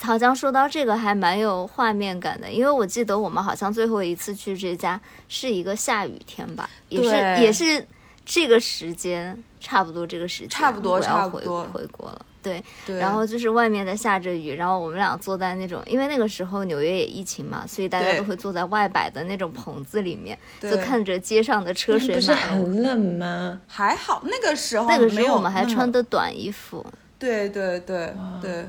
[0.00, 7.84] 好像说到这个还蛮有画面感的，因为我记得我们好像最后一次去这家是一个下雨天吧，也是也是
[8.24, 12.24] 这个时间，差不多这个时间，差不多差不多回国了。
[12.44, 12.62] 对，
[12.98, 22.20] 然后就是外面在下着雨，然后我们俩坐在那种，因为那个时候纽约也疫情嘛，所以大家都会坐在外摆的那种棚子里面，就看着街上的车水马龙。
[22.20, 23.60] 不是很冷吗？
[23.66, 26.84] 还好，那个时候那个时候我们还穿的短衣服。
[27.18, 28.66] 对对对对，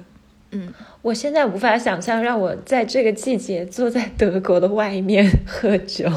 [0.51, 6.09] 嗯，我现在无法想象让我在这个季节坐在德国的外面 喝酒，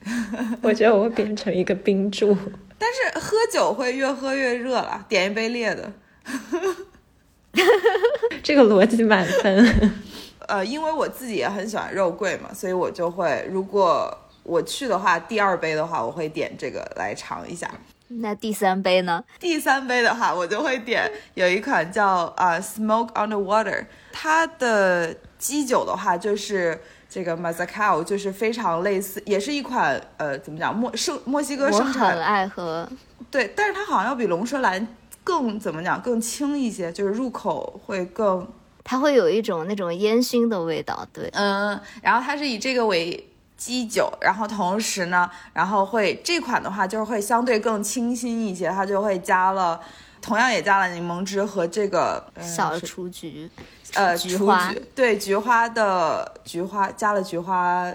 [0.62, 2.34] 我觉得我会变成一个冰柱。
[2.78, 5.92] 但是喝酒会越喝越热了，点一杯烈的。
[8.42, 9.92] 这个逻辑满分。
[10.46, 17.70] 呃，因为我自己也很喜欢肉桂嘛，所以我就会，如果我去的话，第二杯的话，我会点这个来尝一下。
[18.08, 19.22] 那第三杯呢？
[19.38, 32.06] 第三杯的话，我就会点有一款叫啊 Smoke on the Water，它的基酒的话就是这个 Mazcal，就是非常类似，也是一款呃，怎么讲墨生墨西哥生产。
[32.06, 32.88] 我很爱喝。
[33.30, 34.88] 对，但是它好像要比龙舌兰。
[35.28, 36.00] 更怎么讲？
[36.00, 38.48] 更轻一些，就是入口会更，
[38.82, 41.06] 它会有一种那种烟熏的味道。
[41.12, 49.78] 对，嗯，然后它是以这个为基酒，然后同时呢，然后会这款的话就是会相对更清新一些，它就会加了，
[50.22, 53.50] 同样也加了柠檬汁和这个小雏菊，
[53.92, 57.92] 呃，菊花，对，菊花的菊花加了菊花。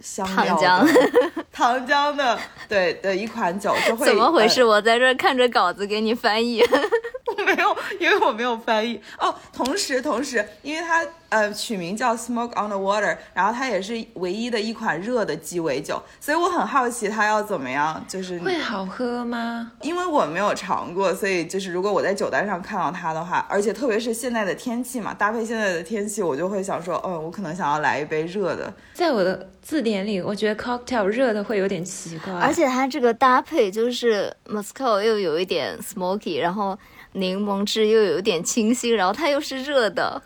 [0.00, 0.86] 香糖浆，
[1.54, 2.38] 糖浆的，
[2.68, 4.62] 对的一款酒就会怎么回事？
[4.64, 6.60] 我在这看着稿子给你翻译，
[7.26, 9.34] 我没有，因为我没有翻译哦。
[9.52, 11.02] 同时，同时，因为它。
[11.30, 19.72] 呃，取名叫 Smoke on the Water，然后它也是唯一的一款热的鸡尾酒，所以我很好奇它要怎么样，就是会好喝吗？
[19.80, 28.72] 因为我没有尝过，所以就是如果我在酒单上看到它的话，而且特别是现在的天气嘛，搭配现在的天气，我就会想说，嗯，我可能想要来一杯热的。
[28.92, 36.78] 在我的字典里，我觉得 cocktail 热的会有点奇怪，而且它这个搭配就是 Moscow 又有一点 smoky，然后
[37.12, 40.22] 柠檬汁又有点清新，然后它又是热的。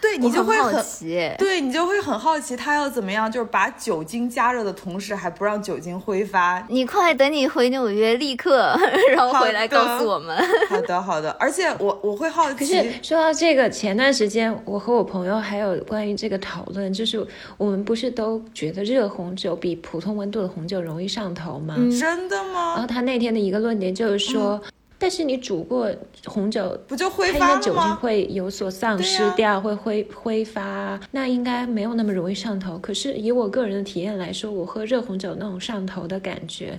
[0.00, 6.64] 对你就会好很奇，对你就会很好奇，他要怎么样，就是把酒精加热的同时还不让酒精挥发。
[6.68, 8.74] 你快等你回纽约，立刻
[9.14, 10.36] 然后回来告诉我们。
[10.68, 17.24] 好的，好的，而且我我会好可是奇，说到这个，前段时间我和我朋友还有关于这个讨论，就是
[17.56, 21.74] 我们不是都觉得热红酒比普通温度的红酒容易上头吗？
[21.78, 22.86] 嗯真的吗然后？
[22.86, 24.60] 他那天的一个论点就是说，
[25.00, 25.90] 但是你煮过
[26.26, 27.96] 红酒，不就挥它应发了该酒精？
[27.96, 32.76] 会有所丧失掉，会挥挥发，那应该没有那么容易上头。
[32.76, 36.78] 可是以我个人的体验来说，我喝热红酒那种上头的感觉，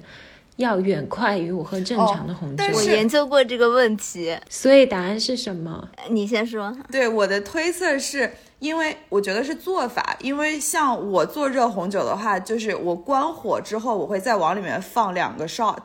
[0.57, 2.55] 要远快于我喝正常的红酒。
[2.59, 5.89] 但是我研究过这个问题，所以答案是什么？
[6.11, 6.71] 你先说。
[6.91, 15.81] 对，我的推测是因为我觉得是做法，因为像我做热红酒的话，就是我关火之后，我会再往里面放两个 shot，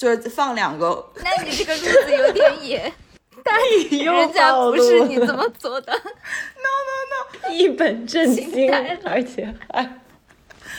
[0.00, 1.12] 就是放两个。
[1.22, 2.90] 那你这个路子有点野，
[3.44, 3.54] 但
[3.90, 5.92] 人家不是你这么做的。
[6.56, 8.72] No no no，一本正经，
[9.04, 9.84] 而且还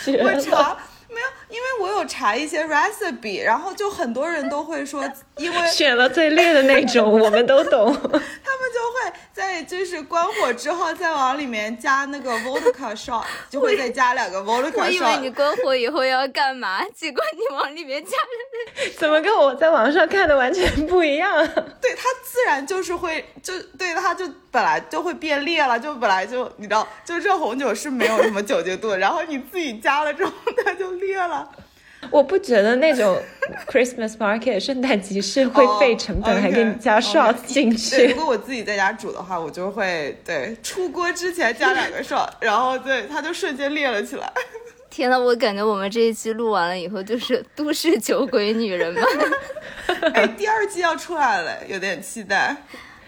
[0.03, 0.41] 绝我了。
[0.41, 0.75] 查
[1.07, 5.03] 没有，因为我有查一些 recipe，然后就很多人都会说，
[5.37, 7.93] 因为 选了最烈的那种，我们都懂。
[8.01, 15.31] 他们就会在就是关火之后再往里面加那个 vodka shot，就会再加两个 vodka shot 我以为你。
[15.31, 21.35] 关火以后要干嘛，结果你往里面加了怎么跟我在网上看的完全不一样？
[21.81, 30.31] 对，它自然就是会就对它就本来就会变烈了，就本来就你知道，就热红酒是没有什么酒精度的，然后你自己加了之后
[30.63, 31.40] 它就裂了。
[32.11, 33.17] 我不觉得那种
[33.67, 38.15] Christmas market 圣诞集市会费成本，哦还给你加 shot 进去，如。
[38.15, 44.31] 果我自己在家煮的话，我就会对出锅之前加两个 shot， 然后对它就瞬间裂了起来。
[44.89, 49.01] 天呐，我感觉我们这一期录完了以后就是都市酒鬼女人们。
[50.13, 52.55] 哎，第二季要出来了，有点期待。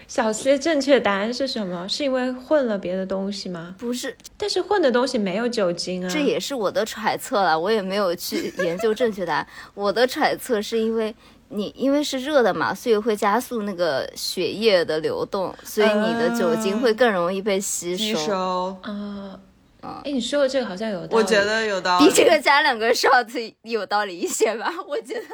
[0.06, 1.88] 小 C 正确答案是什么？
[1.88, 3.74] 是因为混了别的东西吗？
[3.78, 6.08] 不是，但是混的东西没有酒精啊。
[6.08, 9.46] 这也是我的揣测了，我也没有去研究正确答案。
[9.74, 11.14] 我的揣测是因为
[11.48, 18.26] 你因为是热的嘛，所以会加速那个血液的流动，所以你的酒精会更容易被吸收吸收。
[18.26, 19.40] 收，啊。
[20.02, 21.14] 哎，你说的这个好像有道理。
[21.14, 22.06] 我觉得有道理。
[22.06, 25.24] 比这个加两个 shot 有道理一些吧， 我觉得。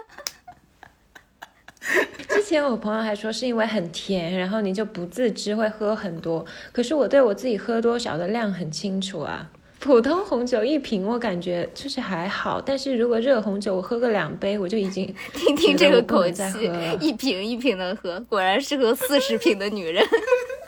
[2.28, 6.44] 之前我朋友还说是因为很甜，然后你就不自知会喝很多。
[6.72, 9.50] 可是我对我自己喝多少的量很清楚啊。
[9.78, 20.04] 普通红酒一瓶我感觉就是还好，但是如果热红酒我喝个两杯，我就已经 听听这个口气喝，一瓶一瓶的喝，果然是喝四十瓶的女人。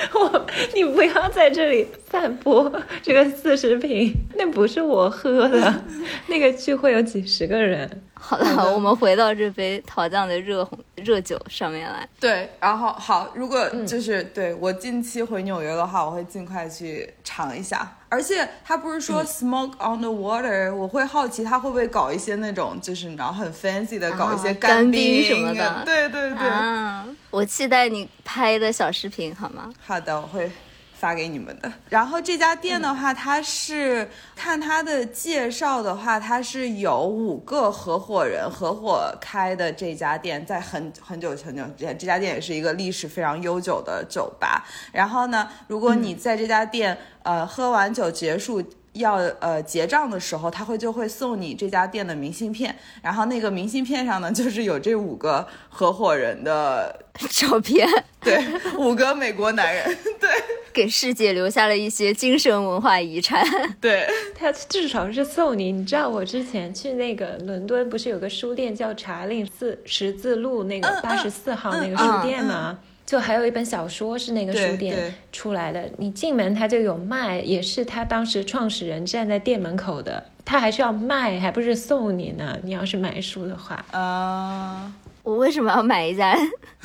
[0.14, 2.70] 我你不要在这里散播
[3.02, 5.84] 这个四十瓶，那不是我喝的，
[6.28, 8.02] 那个聚会有几十个人。
[8.14, 12.06] 好了，我们回到这杯桃酱的热红热酒上面来。
[12.20, 17.96] 对，然后好，如果嗯就是、对我近期回纽约的话，我会尽快去尝一下。
[18.10, 19.00] 而且他不是嗯。
[19.00, 25.82] 说 smoke on the water，、我会好奇他会不会搞一些那种就是你知道很 fancy 的，搞一些啊干冰冰什么的。
[25.84, 29.72] 对对对，啊，我期待你拍的小视频好吗？
[29.86, 30.50] 好的，我会
[31.00, 31.72] 发给你们的。
[31.88, 44.66] 然后这家店的话，它是看它的介绍的话，它是有五个合伙人合伙开的这家店，在很很久很久之前，这家店也是一个历史非常悠久的酒吧。
[44.92, 48.62] 然后呢，如果你在这家店、呃喝完酒结束。
[48.94, 57.88] 要呃结账的时候，他会就会送你这家店的明信片，然后那个明信片上呢，就是有这五个合伙人的， 照片
[58.20, 58.44] 对，
[58.76, 60.28] 五个美国男人，对
[60.72, 63.44] 给世界留下了一些精神文化遗产。
[63.80, 65.72] 对，他至少是送你。
[65.72, 72.78] 你知道我之前去那个伦敦，不是有个书店叫查令四十字路那个嗯八十四号那个嗯书店吗？
[73.10, 82.56] 就还有一本小说是那个书店出来的，你进门他就有卖，也是他当时创始人站在店门口的，他还是要卖，还不是送你呢。
[82.62, 84.92] 你要是买书的话，啊、
[85.24, 86.32] 我为什么要买一张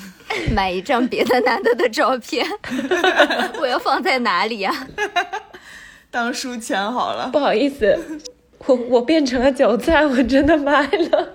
[0.52, 2.44] 买一张别的男的的照片？
[3.62, 4.88] 我要放在哪里呀、
[6.10, 7.30] 当书签好了。
[7.32, 8.20] 不好意思，
[8.66, 11.34] 我我变成了韭菜，我真的买了。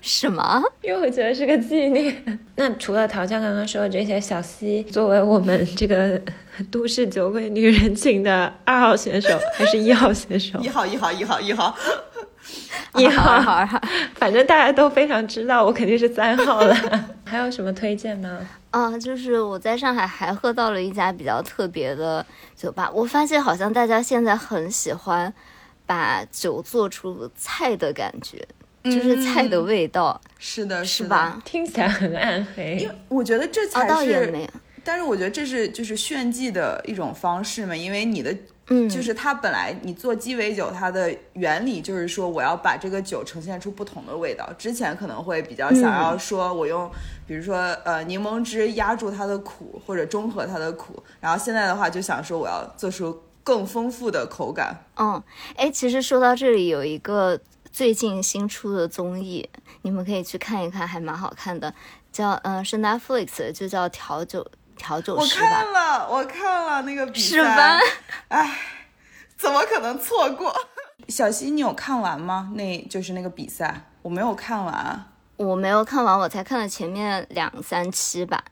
[0.00, 0.62] 什么？
[0.82, 2.38] 因为我觉得是个纪念。
[2.56, 6.20] 那除了陶酱刚刚说的这些，小西作为我们这个
[6.70, 10.68] 都市酒鬼女人群的二号选手还是一号选手一？
[10.68, 11.76] 号， 一号，一号，一号。
[12.94, 13.80] 一号， 好好好
[14.14, 16.74] 反正大家都非常知道，我肯定是三号了。
[17.24, 18.38] 还有什么推荐吗？
[18.70, 22.24] 啊，就是我在上海还喝到了一家比较特别的
[22.56, 25.32] 酒吧，我发现好像大家现在很喜欢
[25.84, 28.46] 把酒做出菜的感觉，
[28.90, 31.40] 就是菜的味道，是的，是吧？
[31.44, 32.94] 听起来很暗黑因为。
[33.08, 34.48] 我觉得这啊，才是，倒也没有。
[34.84, 38.34] 但是我觉得这是就是炫技的一种方式嘛，因为你的
[38.68, 44.50] 嗯，就是它本来你做鸡尾酒，它的原理就是说我要把这个酒呈现出不同的味道。
[44.56, 46.90] 之前可能会比较想要说我用，
[47.26, 51.02] 比如说呃柠檬汁压住它的苦，或者中和它的苦。
[51.20, 54.74] 然后现在的话就想说我要做出更丰富的口感。
[54.96, 55.22] 嗯，
[55.56, 57.38] 哎，其实说到这里，有一个
[57.78, 59.48] 最近新出的综艺，
[59.82, 61.72] 你们可以去看一看，还蛮好看的，
[62.10, 64.44] 叫嗯、呃是 Netflix 就叫调酒
[64.76, 65.72] 调酒我师吧我看。
[65.72, 67.78] 了，我看了那个比赛，是吧？
[68.30, 68.58] 哎
[69.36, 70.52] 怎么可能错过？
[71.06, 72.50] 小溪，你有看完吗？
[72.56, 75.12] 那就是那个比赛，我没有看完。
[75.36, 78.42] 我没有看完，我才看了前面两三期吧。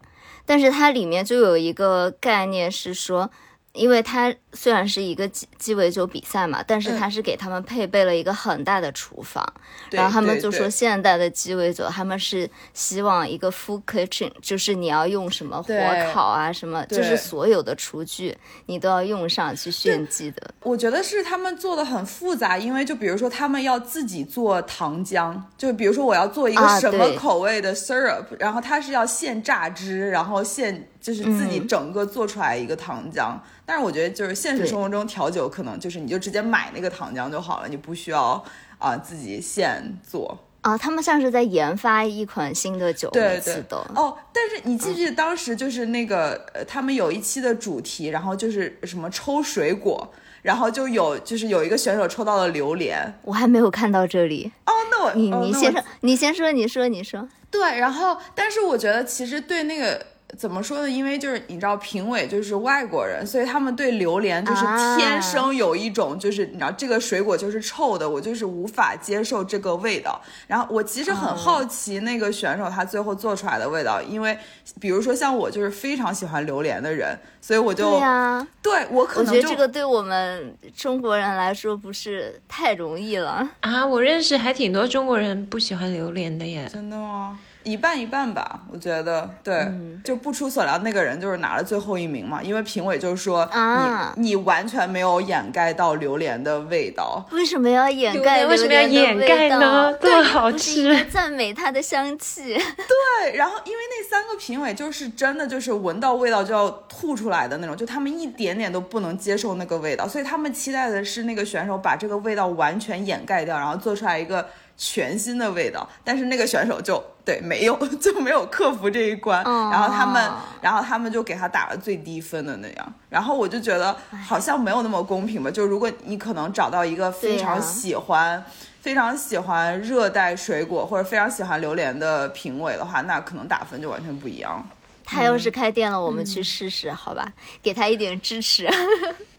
[0.45, 3.29] 但是它里面就有一个概念是说，
[3.77, 9.47] 因为它虽然是一个鸡鸡尾酒比赛嘛，但是嗯它是给他们配备了一个很大的厨房，
[9.91, 15.75] 对然后他们就说现代的鸡尾酒，他们是希望一个 full kitchen，就是你要用什么火
[16.13, 20.55] 烤啊，什么，就是所有的厨具你都要用上去炫技的。
[20.63, 33.37] 我觉得是他们做的很复杂，因为就比如说他们要自己做糖浆，就比如说我要做一个啊什么口味的 syrup，、然后它是要现榨汁，然后现就是自己嗯整个做出来一个糖浆。
[33.65, 38.45] 但是我觉得就是现实生活中调酒可能就是你就直接买那个糖浆就好了，你不需要
[38.79, 40.37] 啊、自己现做。
[40.63, 43.77] 啊，他们像是在研发一款新的酒，对对的。
[43.95, 53.15] 哦，但是你记不记得当时就是那个、呃，他们有一期的主题，然后就是什么抽水果，然后就有就是有一个选手抽到了榴莲。
[53.23, 57.29] 我还没有看到这里，哦，那我你哦你先说，你先说，你说，你说。
[57.49, 60.05] 对，然后但是我觉得其实对那个
[60.37, 60.91] 怎么说呢？
[60.91, 70.21] 因为就是你知道评委就是外国人，所以他们对榴莲就是啊天生有一种就是、你知道这个水果就是臭的，我就是无法接受这个味道。
[70.49, 74.37] 然后我其实很好奇那个选手他最后做出来的味道，因为
[74.81, 83.49] 比如说像我就是非常喜欢榴莲的人，所以我就对呀、对我可我觉得这个对我们中国人来说不是太容易了。
[83.61, 86.69] 啊，我认识还挺多中国人不喜欢榴莲的耶。
[86.71, 87.39] 真的吗？
[87.67, 89.69] 一半一半吧，我觉得对，
[90.05, 94.15] 就不出所料，那个人就是拿了最后一名嘛，因为评委就说你、啊。
[94.17, 99.93] 你完全没有掩盖到榴莲的味道，为什么要掩盖为什么要掩盖呢？
[100.01, 101.05] 这么好吃。
[101.07, 102.55] 赞美它的香气。
[102.55, 114.47] 对，然后因为那三个评委就是真的就是闻到味道就要吐出来的那种，就他们一点点都不能接受那个味道，所以他们期待的是那个选手把这个味道完全掩盖掉，然后做出来一个
[114.77, 115.89] 全新的味道。
[116.05, 123.97] 但是那个选手就对没有 就没有克服这一关，哦然后他们然后他们就给他打了最低分的那样，然后我就觉得
[124.27, 128.45] 好像没有那么公平吧，就如果你可能找到一个非常喜欢。
[128.87, 134.65] 非常喜欢热带水果或者非常喜欢榴莲的评委的话，那可能打分就完全不一样。
[135.05, 137.27] 他要是开店了，我们去试试，好吧？
[137.61, 138.71] 给他一点支持。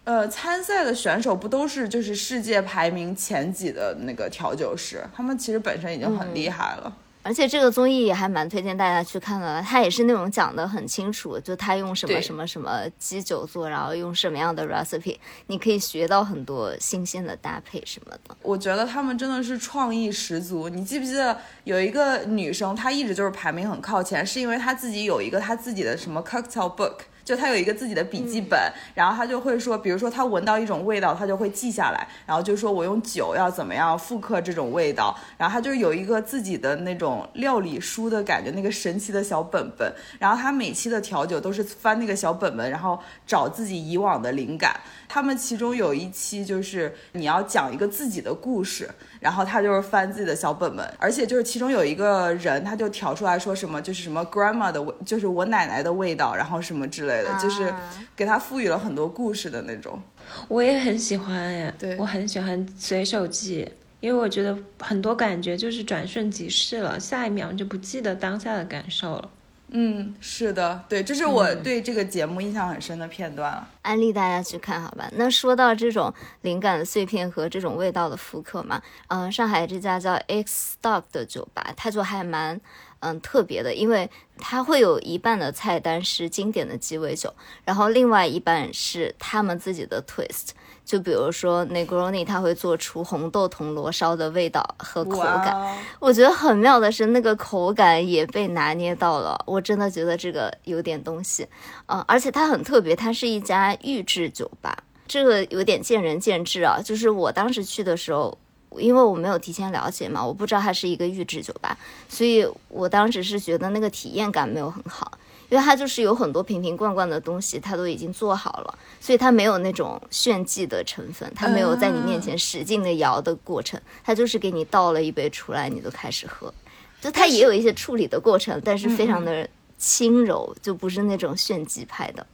[0.07, 6.95] 呃，参赛的选手不都是就是世界排名前几的那个调酒师，他们其实本身已经很厉害了。
[7.23, 18.33] 而且这个综艺也还蛮推荐大家去看的，他也是那种讲的很清楚，就他用什么什么什么基酒做，然后用什么样的 recipe，你可以学到很多新鲜的搭配什么的。
[18.41, 20.69] 我觉得他们真的是创意十足。
[20.69, 26.99] 你记不记得有一个女生，她一直就是排名很靠前，是因为她自己有一个她自己的什么 cocktail book。
[27.27, 28.57] 就他有一个自己的笔记本，
[28.95, 44.79] 然后他就会说，比如说他闻到一种味道，他就会记下来，然后就说我用酒要怎么样复刻这种味道，然后他就有一个自己的那种料理书的感觉，那个神奇的小本本，然后他每期的调酒都是翻那个小本本，然后找自己以往的灵感。
[45.09, 60.01] 他们其中有一期就是你要讲一个自己的故事，然后他就是翻自己的小本本，而且就是其中有一个人，他就调出来说什么就是什么 grandma 的味，就是我奶奶的味道，然后什么之类的，就是啊给他赋予了很多故事的那种。
[60.47, 69.29] 我也很喜欢哎，对我很喜欢随手记，因为我觉得很多感觉就是转瞬即逝了，下一秒就不记得当下的感受了。
[69.69, 73.67] 嗯，是的，对，这是我对这个节目印象很深的片段了。
[73.81, 75.09] 安利大家去看，好吧？
[75.15, 82.59] 那说到这种灵感的碎片和这种味道的复刻嘛，嗯、上海这家叫 X Stock 的酒吧，它就还蛮
[82.99, 87.33] 嗯特别的，因为它会有一半的菜单是经典的鸡尾酒，
[87.63, 90.49] 然后另外一半是他们自己的 twist。
[90.85, 101.45] 就比如说 Negroni，它会做出红豆铜锣烧的味道和口感，我觉得很妙的是，那个口感也被拿捏到了，我真的觉得这个有点东西，
[101.87, 106.79] 嗯、而且它很特别，它是一家预制酒吧，这个有点见仁见智啊。
[106.81, 108.37] 就是我当时去的时候，
[108.77, 111.77] 因为我没有提前了解嘛，我不知道它是一个预制酒吧，
[112.09, 115.11] 所以我当时是觉得那个体验感没有很好。
[115.49, 126.53] 因为它就是有很多瓶瓶罐罐的东西，它都已经做好了，所以它没有那种炫技的成分，它没有在你面前使劲的摇的过程，它就是给你倒了一杯出来，你就开始喝。
[126.99, 132.27] 就它也有一些处理的过程，但是非常的轻柔，就不是那种炫技派的。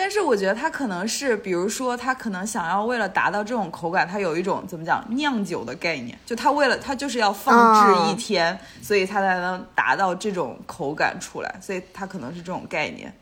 [0.00, 13.14] 但是我觉得它可能是，比如说它可能想要为了达到这种口感，它有一种怎么讲酿酒的概念，就它为了它就是要放置一天，所以它才能达到这种口感出来，所以它可能是这种概念。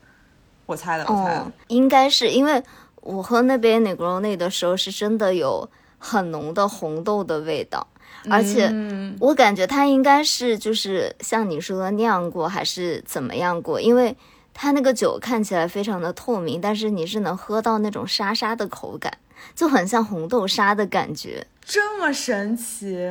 [0.66, 2.62] 我猜的，我猜的，应该是因为
[3.00, 5.68] 我喝那杯 Negroni 的时候，是真的有
[5.98, 7.84] 很浓的红豆的味道，
[8.30, 8.72] 而且
[9.18, 14.16] 我感觉它应该是就是像你说的酿过还是怎么样过，因为。
[14.60, 19.16] 它那个酒看起来非常的透明，但是你是能喝到那种沙沙的口感，
[19.54, 23.08] 就很像红豆沙的感觉，这么神奇，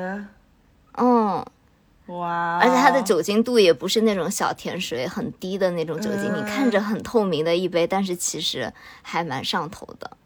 [0.98, 1.46] 嗯，
[2.08, 2.60] 哇！
[2.62, 10.18] 而且它的酒精度也不是那种小甜水很低的那种酒精，你看着很透明的一杯，但是其实还蛮上头的。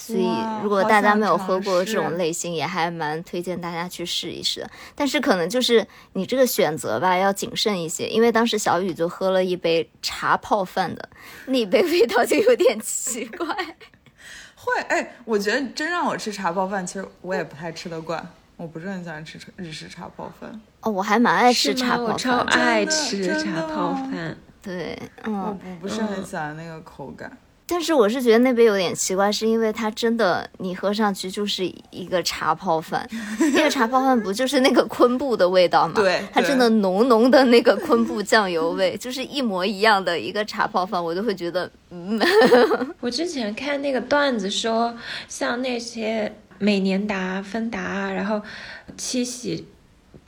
[0.00, 0.30] 所以，
[0.62, 4.64] 如果大家没有喝过这种类型，也还蛮推荐大家去试一试。
[4.94, 11.08] 但是，可能就是你这个选择吧，要谨慎一些，因为当时小雨就喝了一杯茶泡饭的，
[11.46, 13.46] 那杯味道就有点奇怪。
[14.54, 18.24] 会，哎，我觉得真让我吃茶泡饭，其实我也不太吃得惯，
[18.56, 20.60] 我不是很喜欢吃日式茶泡饭。
[20.80, 24.36] 哦，我还蛮爱吃茶泡饭，我超爱吃茶泡饭。
[24.62, 27.36] 对，嗯，我不不是很喜欢那个口感。
[27.70, 33.06] 但是我是觉得那杯有点奇怪，是因为它真的你喝上去就是一个茶泡饭，
[33.52, 35.92] 那个茶泡饭不就是那个昆布的味道吗？
[35.94, 42.18] 对，它真的浓浓的那个昆布酱油味，就是一模一样的一个茶泡饭，我就会觉得，嗯。
[43.00, 44.96] 我之前看那个段子说，
[45.28, 48.40] 像那些美年达、芬达，然后
[48.96, 49.66] 七喜、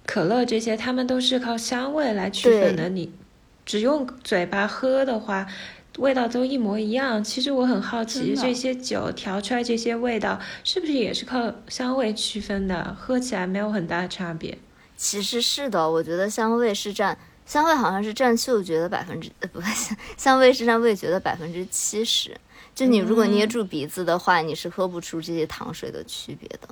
[0.05, 2.91] 可乐这些，他们都是靠香味来区分的。
[2.91, 3.11] 你
[3.64, 5.47] 只用嘴巴喝的话。
[6.01, 12.96] 味道都一模一样，其实我很好奇，这些酒调出来这些味道是不是也是靠香味区分的？
[12.98, 14.59] 喝起来没有很大的差别。
[14.96, 22.36] 其实是的，我觉得香味是占香味好像是占嗅觉的百分之呃不 香香味是占味觉的百分之七十。
[22.74, 26.68] 就你如果捏住鼻子的话，你是喝不出这些糖水的区别的。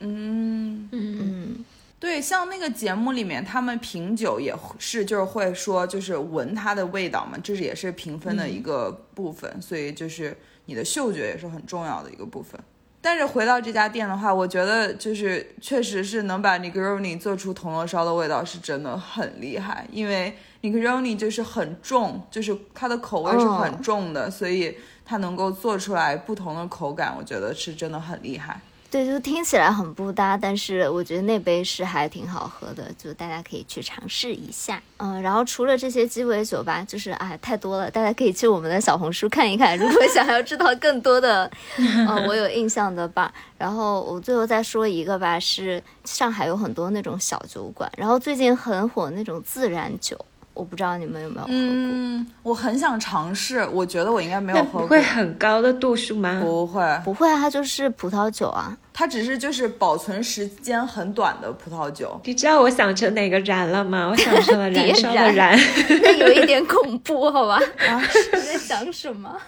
[0.00, 1.64] 嗯嗯嗯。
[2.00, 10.36] 对，像那个节目里面，他们品酒也是，就是会说，就是闻它的味道嘛，这是也是评分的一个部分，所以就是
[10.66, 12.60] 你的嗅觉也是很重要的一个部分。
[13.00, 28.60] 但是回到这家店的话，我觉得就是确实是能把 Negroni 做出铜锣烧的味道，是真的很厉害，因为 Negroni 就是很重，就是它的口味是很重的，所以它能够做出来不同的口感，我觉得是真的很厉害。
[28.90, 34.82] 对，就听起来很不搭，但是我觉得那杯是还挺好喝的，就大家可以去尝试一下。
[34.96, 39.76] 嗯，然后除了这些鸡尾酒吧，就是哎太多了，大家可以去我们的小红书看一看。
[39.76, 43.30] 如果想要知道更多的， 嗯，我有印象的吧。
[43.58, 50.16] 然后我最后再说一个吧，是上海有很多那种小酒馆，然后最近很火那种自然酒。
[50.58, 54.88] 我不知道你们有没有喝过，嗯，我很想尝试，我觉得我应该没有喝过。
[54.88, 56.40] 会很高的度数吗？
[56.42, 62.20] 不会，不会啊，它就是葡萄酒啊，它只是就是保存时间很短的葡萄酒。
[62.24, 64.08] 你知道我想成哪个燃了吗？
[64.10, 65.56] 我想成了燃烧的 燃，
[66.02, 67.54] 那有一点恐怖，好吧？
[67.88, 68.02] 啊，
[68.34, 69.40] 你在想什么？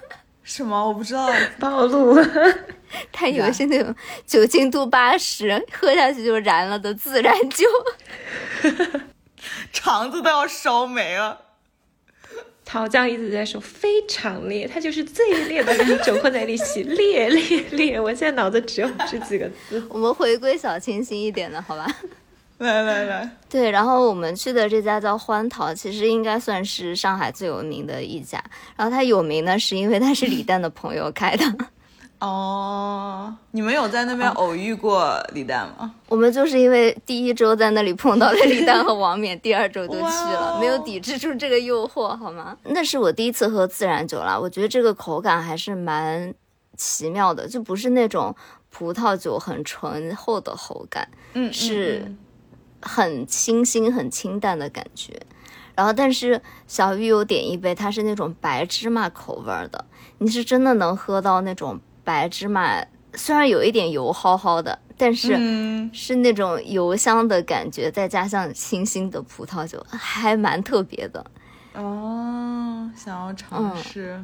[0.44, 0.86] 什么？
[0.86, 2.24] 我不知道，暴露了。
[3.12, 3.92] 他以为是那种
[4.26, 7.66] 酒精度八十，喝下去就燃了的自然酒。
[9.72, 11.40] 肠子都要烧没了。
[12.64, 18.00] 桃酱一直在说非常烈，它就是最烈的那种混在一起，烈烈烈。
[18.00, 19.82] 我现在脑子只有这几个字。
[19.90, 21.86] 我们回归小清新一点的好吧？
[22.58, 28.40] 来来来，对，然后我们去的这家叫欢桃，其实应该算是上海最有名的一家。
[28.76, 31.44] 然后它有名呢，是因为它是李诞的朋友开的。
[32.20, 35.94] 哦，你们有在那边偶遇过李诞吗？
[36.06, 42.54] 我们就是因为第一周在那里碰到了李诞和王冕，第二周就去了，没有抵制住这个诱惑，好吗？
[42.64, 46.34] 那是我第一次喝自然酒了，我觉得这个口感还是蛮
[46.76, 48.36] 奇妙的，就不是那种
[48.68, 52.14] 葡萄酒很醇厚的口感，嗯，是
[52.82, 55.18] 很清新、很清淡的感觉。
[55.74, 59.86] 然后，但是小玉有点一杯，它是那种白芝麻口味的，
[60.18, 61.80] 你是真的能喝到那种。
[62.10, 62.84] 白芝麻
[63.14, 65.28] 虽然有一点油蒿蒿的，但是
[65.92, 71.24] 是那种油香的感觉，再加上清新的葡萄酒，还蛮特别的。
[71.72, 74.20] 哦，想要尝试。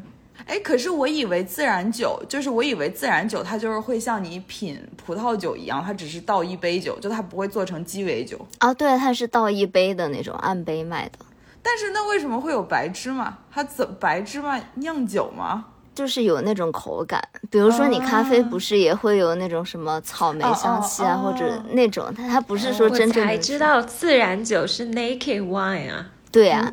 [0.47, 8.45] 哎，可是我以为自然酒就是我以为自然酒它就是会像你品葡萄酒一样，它只是倒一杯酒，就它不会做成鸡尾酒。
[8.59, 11.21] 啊，对，它是倒一杯的那种，按杯卖的。
[11.63, 13.39] 但是那为什么会有白芝麻？
[13.49, 15.67] 它怎白芝麻酿酒吗？
[15.97, 23.33] 就是有那种口感，比如说你咖啡不是也会有那种什么草莓香气啊，或者那种，它它不是说真正的。
[23.33, 26.07] 才知道自然酒是 naked wine 啊。
[26.31, 26.71] 对啊。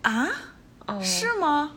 [0.00, 0.28] 啊？
[0.86, 1.72] 哦，是吗？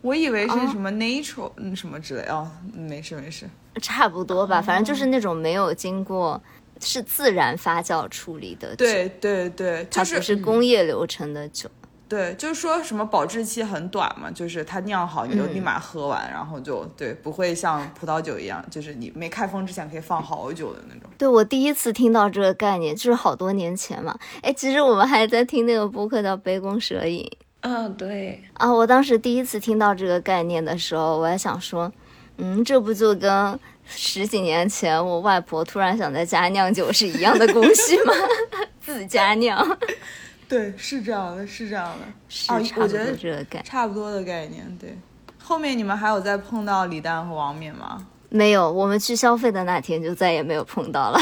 [0.00, 3.48] 我以为是什么 natural 嗯什么之类哦，没事没事，
[3.80, 6.42] 差不多吧，反正就是那种没有经过
[6.80, 8.76] 是自然发酵处理的酒。
[8.78, 11.70] 对对对，它不是工业流程的酒。
[12.12, 21.08] 对，就是说什么保质期很短嘛，就是它酿好你就立马喝完，然后就对，不会像葡萄酒一样，就是你没开封之前可以放好久的那种。
[21.16, 24.14] 对我第一次听到这个概念，就是好多年前嘛。
[24.42, 27.24] 哎，其实我们还在听那个播客叫《杯弓蛇影》。
[27.62, 28.42] 嗯，对。
[28.52, 31.90] 啊，我当时第一次听到这个概念的时候，我还想说，
[32.36, 38.12] 嗯，这不就跟十几年前我外婆突然想在家酿酒是一样的东西吗？
[38.78, 39.78] 自家酿。
[40.52, 44.76] 对，是这样的，是这样的，是差不多这个概，差不多的概念。
[44.78, 44.94] 对，
[45.42, 48.06] 后面你们还有再碰到李诞和王冕吗？
[48.28, 51.18] 没有，我们去消费的那天就再也没有碰到了，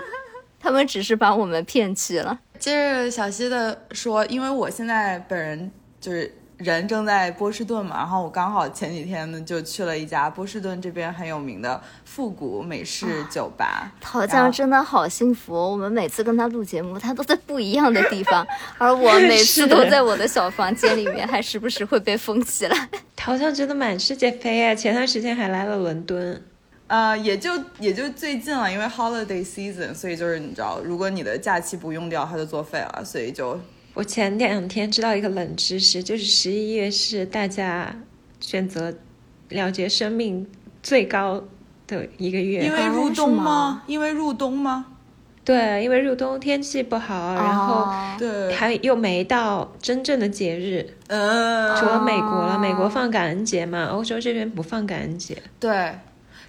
[0.60, 2.38] 他们只是把我们骗去了。
[2.58, 6.30] 接着小溪的说，因为我现在本人就是。
[6.56, 13.92] 人正在波士顿嘛，然后我刚好前几天呢就去了一家波士顿这边很有名的复古美式酒吧。
[14.00, 18.46] 陶酱真的好幸福，我们每次跟他录节目，他都在不一样的地方，
[18.78, 22.88] 而我每次都在我的小房间里面，还时不时会被封起来。
[23.14, 24.74] 陶酱真的满世界飞啊！
[24.74, 26.42] 前段时间还来了伦敦，
[26.86, 33.60] 呃，也就也就最近了，因为 holiday season，所以就是你知道，如果你的假期不用掉，它就作废了，所以就。
[33.96, 37.96] 我前两天知道一个冷知识，就是十一月是大家
[38.40, 38.94] 选择
[39.48, 40.46] 了结生命
[40.82, 41.42] 最高
[41.86, 42.62] 的一个月。
[42.62, 43.82] 因为入冬吗？
[43.86, 44.84] 因为入冬吗？
[45.42, 47.88] 对，因为入冬天气不好，然后
[48.18, 50.86] 对，还又没到真正的节日。
[51.06, 55.42] 嗯，除了美国了，美国放感恩节嘛，欧洲这边不放感恩节。
[55.58, 55.98] 对，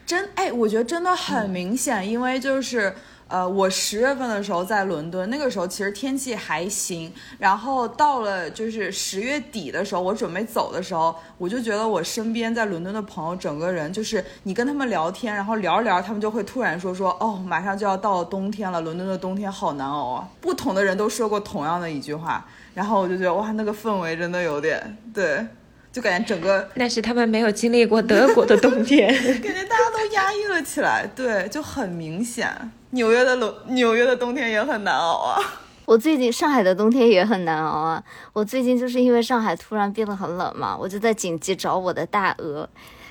[0.06, 2.94] 真哎，我觉得真的很明显，因为就是。
[3.28, 7.12] 呃，我十月份的时候在伦敦，那个时候其实天气还行。
[7.38, 20.30] 然后到了就是十月底的时候，我准备走的时候，我就觉得我身边在伦敦的朋友，整个人就是你跟他们聊天，然后聊着聊，他们就会突然说说，哦，马上就要到冬天了，伦敦的冬天好难熬啊。
[20.40, 25.46] 不同的人都说过同样的一句话，然后我就觉得哇，那个氛围真的有点对。
[25.90, 29.08] 就感觉整个， 那是他们没有经历过德国的冬天，
[29.42, 31.10] 感觉大家都压抑了起来。
[31.16, 32.48] 对，就很明显，
[32.92, 35.40] 纽约的冷，纽约的冬天也很难熬啊。
[35.86, 38.04] 我最近上海的冬天也很难熬啊。
[38.34, 42.68] 我最近就是因为上海突然变得很冷嘛，我就在紧急找我的大鹅，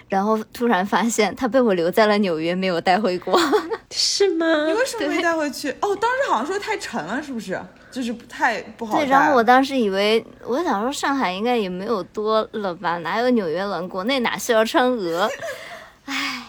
[0.09, 3.39] 然后突然发现它被我留在了纽约，没有带回国。
[3.91, 4.67] 是吗？
[4.67, 5.71] 你为什么没带回去？
[5.81, 7.59] 哦，当时好像说太沉了，是不是？
[7.91, 8.99] 就是不太不好。
[8.99, 13.89] 对，然后我当时以为，我想说上海应该也没有多冷吧，哪有纽约冷？
[13.89, 15.31] 国内哪需要穿鹅？
[16.05, 16.46] 唉，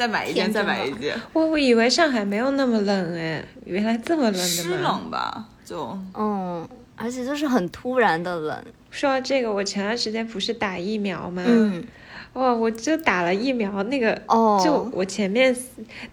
[0.00, 1.14] 再买一件，再买一件。
[1.34, 4.44] 我我以为上海没有那么冷哎，原来这么冷的吗？
[4.46, 8.64] 湿冷吧，就嗯，而且就是很突然的冷。
[8.90, 11.44] 说到这个，我前段时间不是打疫苗吗？
[11.46, 11.84] 嗯，
[12.32, 15.54] 哇，我就打了疫苗，那个哦，就我前面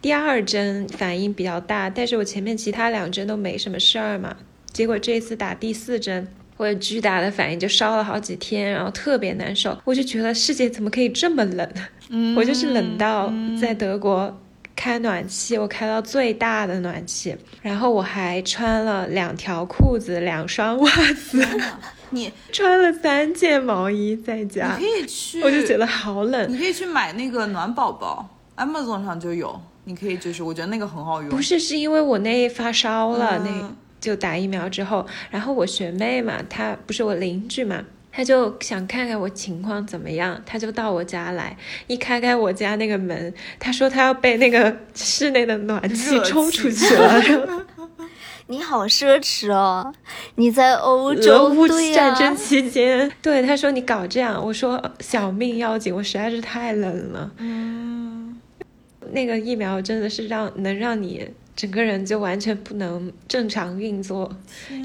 [0.01, 4.35] 第二针反应比较大，但是我前面其他两针都没什么事儿嘛。
[4.73, 6.27] 结果这次打第四针，
[6.58, 9.78] 我有巨大的反应，就烧了好几天，然后特别难受。
[9.86, 11.70] 我就觉得世界怎么可以这么冷？
[12.36, 13.32] 我就是冷到
[13.62, 14.36] 在德国
[14.76, 21.45] 开暖气，我开到最大的暖气，然后我还穿了两条裤子、两双袜子，
[22.12, 24.76] 你穿了三件毛衣在家。
[24.78, 26.51] 你可以去，我就觉得好冷。
[26.51, 29.60] 你可以去买那个暖宝宝，Amazon 上就有。
[29.84, 31.30] 你可以就是，我觉得那个很好用。
[31.30, 33.74] 不是，是因为我那发烧了那。
[33.99, 47.21] 就打疫苗之后，然后我学妹嘛，她不是我邻居嘛，她就想看看我情况怎么样，她就到我家来，一开开我家那个门，她说她要被那个室内的暖气冲出去了。
[48.49, 49.93] 你好奢侈哦！
[50.35, 57.29] 你在欧洲战争期间，对她说你搞这样，我说小命要紧，我实在是太冷了。
[57.39, 58.39] 嗯，
[59.11, 61.29] 那个疫苗真的是让能让你。
[61.58, 64.32] 整个人就完全不能正常运作，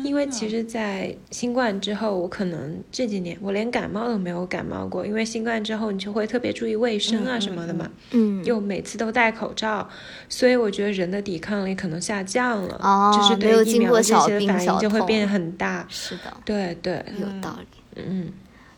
[0.02, 9.86] 因为其实，在新冠之后，我可能这几年我连感冒都没有感冒过，因为新冠之后你就会特别注意卫生啊什么的嘛，嗯，又每次都戴口罩，
[10.30, 18.32] 所以我觉得人的抵抗力可能下降了，哦，就是对疫苗这些反应就会变很大，是的，对对，有道理，嗯，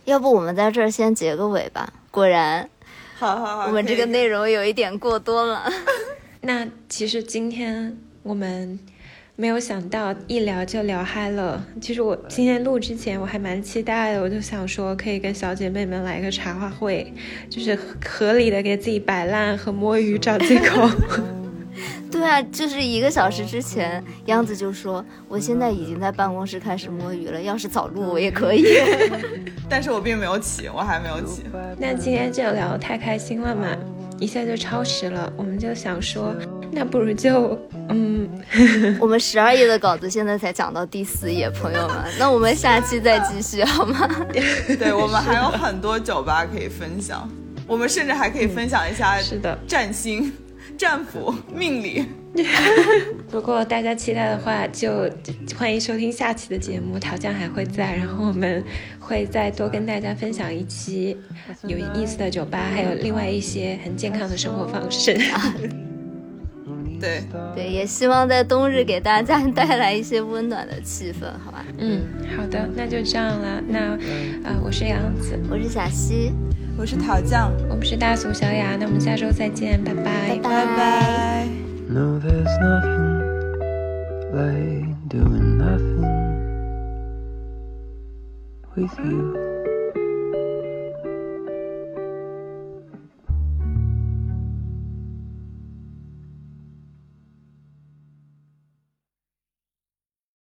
[0.05, 1.93] 要不我们在这儿先结个尾吧？
[2.11, 2.69] 果然，
[3.17, 5.63] 好好好，我们这个内容有一点过多了。
[6.47, 8.79] 那其实今天我们
[9.35, 11.65] 没有想到一聊就聊嗨了。
[11.81, 17.11] 其实我今天录之前我还蛮期待的，我就想说可以跟小姐妹们来个茶话会，
[17.49, 20.87] 就是合理的给自己摆烂和摸鱼找借口。
[22.13, 28.65] 对啊，就是一个小时之前，央子就说我现在已经在办公室开始摸鱼了，要是早录我也可以。
[29.69, 31.43] 但是我并没有起，我还没有起。
[31.79, 33.67] 那今天就聊太开心了嘛，
[34.25, 36.35] 一下就超时了，我们就想说，
[36.72, 37.59] 那不如就
[37.91, 38.27] 嗯，
[38.99, 44.09] 我们十二页的稿子现在才讲到第四页，朋友们，那我们下期再继续好吗？
[44.79, 47.29] 对我们还有很多酒吧可以分享，
[47.66, 50.33] 我们甚至还可以分享一下是的占星。
[50.77, 52.05] 战斧命理，
[53.31, 55.09] 如果大家期待的话，就
[55.57, 56.99] 欢迎收听下期的节目。
[56.99, 58.62] 桃酱还会在，然后我们
[58.99, 61.16] 会再多跟大家分享一期
[61.62, 65.16] 有意思的酒吧，还有另外一些很健康的生活方式。
[67.05, 67.23] 对
[67.55, 71.65] 对，也希望在冬日给大家带来一些温暖的气氛，好吧？
[71.79, 72.03] 嗯，
[72.37, 73.61] 好的，那就这样了。
[73.69, 73.93] 那
[74.49, 76.33] 啊，我是杨子，我是小溪。
[76.77, 81.47] 我是桃酱，我们是大俗小雅，那我们下周再见，拜拜，拜拜。
[81.89, 83.23] No, there's nothing
[84.33, 86.03] like doing nothing
[88.75, 89.44] with you.